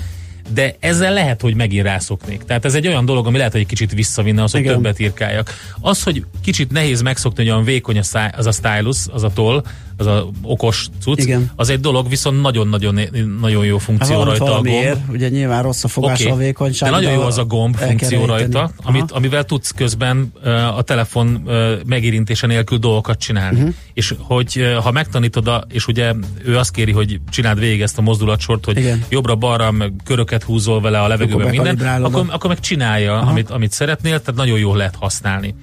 [0.54, 2.44] de ezzel lehet, hogy megint rászoknék.
[2.44, 4.74] Tehát ez egy olyan dolog, ami lehet, hogy egy kicsit visszavinne az, hogy Igen.
[4.74, 5.54] többet írkáljak.
[5.80, 9.30] Az, hogy kicsit nehéz megszokni, hogy olyan vékony a száj, az a stylus, az a
[9.34, 9.64] toll,
[9.98, 11.52] az a okos cucc, Igen.
[11.56, 13.00] az egy dolog, viszont nagyon-nagyon
[13.40, 14.68] nagyon jó Hát funkció valamit rajta a gomb.
[14.68, 16.90] valamiért, ugye nyilván rossz a fogás Oké, a vékonyság.
[16.90, 18.72] De nagyon jó az a gomb funkció rajta, rejteni.
[18.84, 20.32] amit, amivel tudsz közben
[20.76, 21.50] a telefon
[21.86, 23.58] megérintése nélkül dolgokat csinálni.
[23.60, 23.74] Uh-huh.
[23.94, 28.02] És hogy ha megtanítod, a, és ugye ő azt kéri, hogy csináld végig ezt a
[28.02, 33.50] mozdulatsort, hogy jobbra-balra meg köröket húzol vele a levegőben, minden, akkor, akkor meg csinálja, amit,
[33.50, 35.56] amit szeretnél, tehát nagyon jól lehet használni.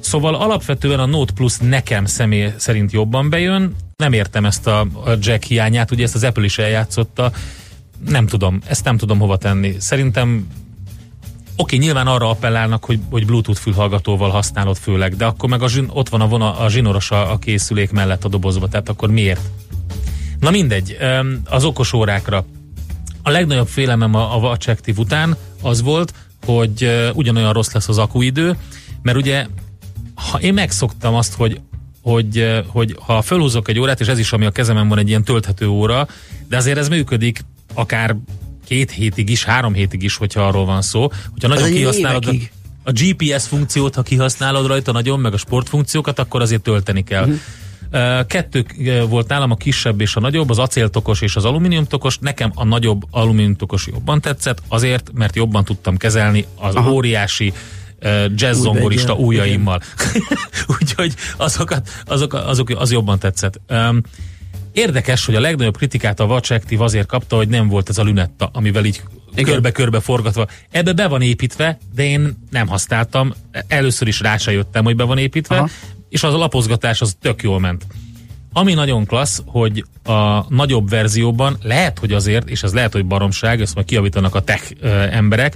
[0.00, 4.86] Szóval alapvetően a Note Plus nekem személy szerint jobban bejön, nem értem ezt a,
[5.20, 7.32] jack hiányát, ugye ezt az Apple is eljátszotta,
[8.08, 9.74] nem tudom, ezt nem tudom hova tenni.
[9.78, 10.46] Szerintem
[11.60, 15.90] Oké, nyilván arra appellálnak, hogy, hogy Bluetooth fülhallgatóval használod főleg, de akkor meg a zsin,
[15.92, 19.40] ott van a, vona, a zsinoros a, a készülék mellett a dobozba, tehát akkor miért?
[20.40, 20.96] Na mindegy,
[21.44, 22.44] az okos órákra.
[23.22, 27.98] A legnagyobb félelmem a, a Watch Active után az volt, hogy ugyanolyan rossz lesz az
[27.98, 28.56] akuidő,
[29.02, 29.46] mert ugye
[30.30, 31.60] ha én megszoktam azt, hogy
[32.02, 35.24] hogy, hogy ha fölhúzok egy órát, és ez is, ami a kezemen van, egy ilyen
[35.24, 36.08] tölthető óra,
[36.48, 37.44] de azért ez működik
[37.74, 38.16] akár
[38.66, 41.08] két hétig is, három hétig is, hogyha arról van szó.
[41.30, 42.50] Hogyha nagyon kihasználod, évekig?
[42.82, 47.22] a GPS funkciót, ha kihasználod rajta nagyon, meg a sportfunkciókat, akkor azért tölteni kell.
[47.22, 48.26] Uh-huh.
[48.26, 48.64] Kettő
[49.08, 52.18] volt nálam, a kisebb és a nagyobb, az acéltokos és az alumíniumtokos.
[52.18, 56.90] Nekem a nagyobb alumíniumtokos jobban tetszett, azért, mert jobban tudtam kezelni az Aha.
[56.90, 57.52] óriási
[58.34, 59.80] jazz zongorista ujjaimmal.
[60.80, 63.60] Úgyhogy azokat, azok, azok, az jobban tetszett.
[64.72, 68.50] Érdekes, hogy a legnagyobb kritikát a Active azért kapta, hogy nem volt ez a lünetta,
[68.52, 69.02] amivel így
[69.42, 70.46] körbe-körbe forgatva.
[70.70, 73.34] Ebbe be van építve, de én nem használtam.
[73.68, 75.68] Először is rá se jöttem, hogy be van építve, Aha.
[76.08, 77.86] és az a lapozgatás az tök jól ment.
[78.52, 83.60] Ami nagyon klassz, hogy a nagyobb verzióban lehet, hogy azért, és ez lehet, hogy baromság,
[83.60, 84.72] ezt majd kiavítanak a tech
[85.10, 85.54] emberek,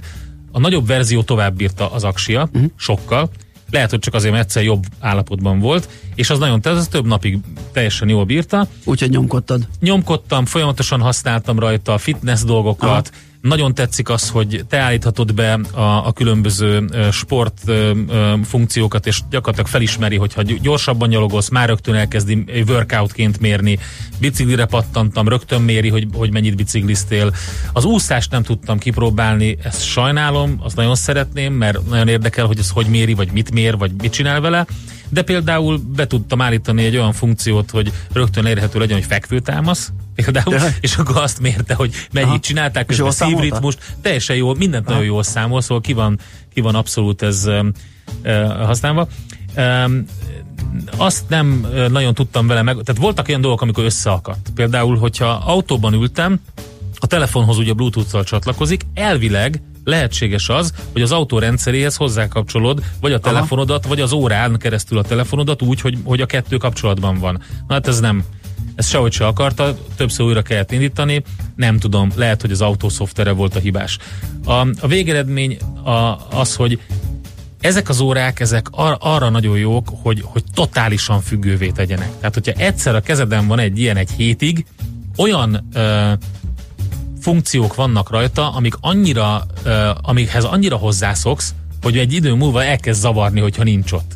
[0.55, 2.71] a nagyobb verzió tovább bírta az aksia, uh-huh.
[2.75, 3.29] sokkal,
[3.71, 7.05] lehet, hogy csak azért, mert egyszer jobb állapotban volt, és az nagyon, tehát az több
[7.05, 7.39] napig
[7.71, 8.67] teljesen jól bírta.
[8.85, 9.67] Úgyhogy nyomkodtad?
[9.79, 15.53] Nyomkodtam, folyamatosan használtam rajta a fitness dolgokat, Aha nagyon tetszik az, hogy te állíthatod be
[15.53, 17.71] a, a különböző sport
[18.43, 23.79] funkciókat, és gyakorlatilag felismeri, hogyha gyorsabban nyalogolsz, már rögtön elkezdi workoutként mérni.
[24.19, 27.33] Biciklire pattantam, rögtön méri, hogy, hogy mennyit bicikliztél.
[27.73, 32.69] Az úszást nem tudtam kipróbálni, ezt sajnálom, azt nagyon szeretném, mert nagyon érdekel, hogy ez
[32.69, 34.65] hogy méri, vagy mit mér, vagy mit csinál vele
[35.13, 40.55] de például be tudtam állítani egy olyan funkciót, hogy rögtön érhető legyen, hogy fekvőtámasz, például,
[40.55, 40.75] de.
[40.81, 42.39] és akkor azt mérte, hogy mennyit Aha.
[42.39, 44.93] csinálták, és a szívritmust, teljesen jó, mindent Aha.
[44.93, 46.19] nagyon jól számol, szóval ki van,
[46.53, 49.07] ki van abszolút ez uh, használva.
[49.55, 50.05] Um,
[50.97, 54.49] azt nem nagyon tudtam vele meg, tehát voltak olyan dolgok, amikor összeakadt.
[54.55, 56.39] Például, hogyha autóban ültem,
[57.03, 63.19] a telefonhoz ugye Bluetooth-tal csatlakozik, elvileg lehetséges az, hogy az autó rendszeréhez hozzákapcsolod, vagy a
[63.19, 63.87] telefonodat, Aha.
[63.87, 67.41] vagy az órán keresztül a telefonodat úgy, hogy, hogy a kettő kapcsolatban van.
[67.67, 68.23] Na hát ez nem,
[68.75, 71.23] ez sehogy se akarta, többször újra kellett indítani,
[71.55, 73.97] nem tudom, lehet, hogy az autó szoftere volt a hibás.
[74.45, 76.79] A, a végeredmény a, az, hogy
[77.61, 82.09] ezek az órák, ezek ar- arra nagyon jók, hogy, hogy totálisan függővé tegyenek.
[82.19, 84.65] Tehát, hogyha egyszer a kezeden van egy ilyen egy hétig,
[85.17, 86.11] olyan ö,
[87.23, 89.45] funkciók vannak rajta, amik annyira,
[90.01, 94.11] amikhez annyira hozzászoksz, hogy egy idő múlva elkezd zavarni, hogyha nincs ott.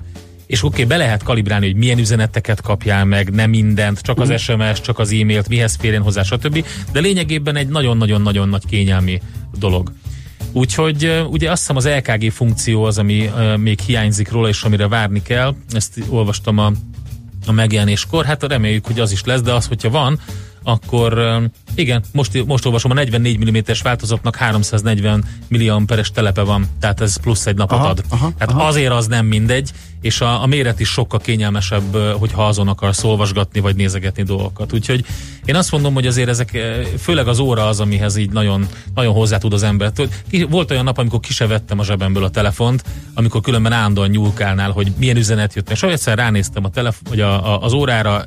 [0.48, 4.42] És oké, okay, be lehet kalibrálni, hogy milyen üzeneteket kapjál meg, nem mindent, csak az
[4.42, 4.82] SMS, mhm.
[4.82, 6.66] csak az e-mailt, mihez férjen hozzá, stb.
[6.92, 9.22] De lényegében egy nagyon-nagyon-nagyon nagy kényelmi
[9.60, 9.92] dolog.
[10.52, 15.22] Úgyhogy ugye azt hiszem az LKG funkció az, ami még hiányzik róla, és amire várni
[15.22, 15.56] kell.
[15.72, 16.72] Ezt olvastam a,
[17.46, 18.26] a megjelenéskor.
[18.26, 20.20] Hát reméljük, hogy az is lesz, de az, hogyha van,
[20.68, 21.42] akkor
[21.76, 27.46] igen, most, most olvasom, a 44 mm-es változatnak 340 milliamperes telepe van, tehát ez plusz
[27.46, 28.04] egy napot aha, ad.
[28.10, 28.64] Aha, hát aha.
[28.64, 33.60] azért az nem mindegy, és a, a méret is sokkal kényelmesebb, hogyha azon akarsz olvasgatni,
[33.60, 34.74] vagy nézegetni dolgokat.
[34.74, 35.06] Úgyhogy
[35.46, 36.58] én azt mondom, hogy azért ezek,
[37.00, 39.92] főleg az óra az, amihez így nagyon, nagyon hozzá tud az ember.
[40.50, 45.18] Volt olyan nap, amikor kisevettem a zsebemből a telefont, amikor különben állandóan nyúlkálnál, hogy milyen
[45.18, 45.70] üzenet jött.
[45.70, 48.26] És egyszer ránéztem a telefon, vagy a, a, az órára,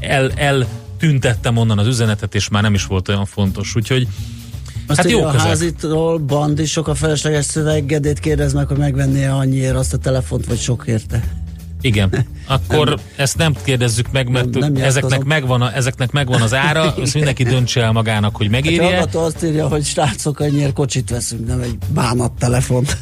[0.00, 0.66] el, el
[1.00, 3.76] tüntettem onnan az üzenetet, és már nem is volt olyan fontos.
[3.76, 4.08] Úgyhogy
[4.86, 9.92] azt hát jó a házitról bandisok a felesleges szöveggedét kérdez meg, hogy megvenné annyiért azt
[9.92, 11.22] a telefont, vagy sok érte.
[11.80, 16.42] Igen, akkor nem, ezt nem kérdezzük meg, mert nem, nem ezeknek, megvan a, ezeknek megvan
[16.42, 18.96] az ára, ezt mindenki döntse el magának, hogy megérje.
[18.96, 22.96] Hát azt írja, hogy srácok, annyiért kocsit veszünk, nem egy bánat telefont.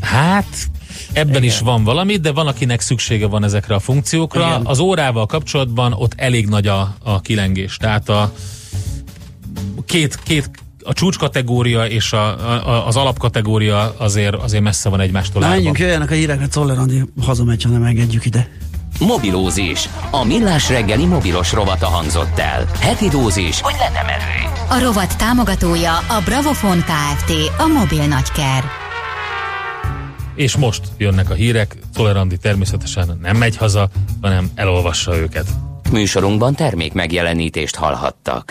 [0.00, 0.68] Hát,
[1.12, 1.42] Ebben Igen.
[1.42, 4.46] is van valami, de van, akinek szüksége van ezekre a funkciókra.
[4.46, 4.60] Igen.
[4.64, 7.76] Az órával kapcsolatban ott elég nagy a, a kilengés.
[7.76, 8.32] Tehát a
[9.86, 10.50] két, két
[10.86, 15.42] a csúcskategória és a, a, az alapkategória azért, azért messze van egymástól.
[15.42, 18.48] Na, menjünk, jöjjenek a hírek, mert Czoller Andi hazamegy, ha nem engedjük ide.
[19.00, 19.88] Mobilózis.
[20.10, 22.66] A millás reggeli mobilos rovata hangzott el.
[22.80, 24.50] Heti dózis, hogy lenne merő.
[24.68, 27.32] A rovat támogatója a Bravofon Kft.
[27.58, 28.85] A mobil nagyker.
[30.36, 33.88] És most jönnek a hírek, Tolerandi természetesen nem megy haza,
[34.20, 35.46] hanem elolvassa őket.
[35.90, 38.44] Műsorunkban termék megjelenítést hallhattak.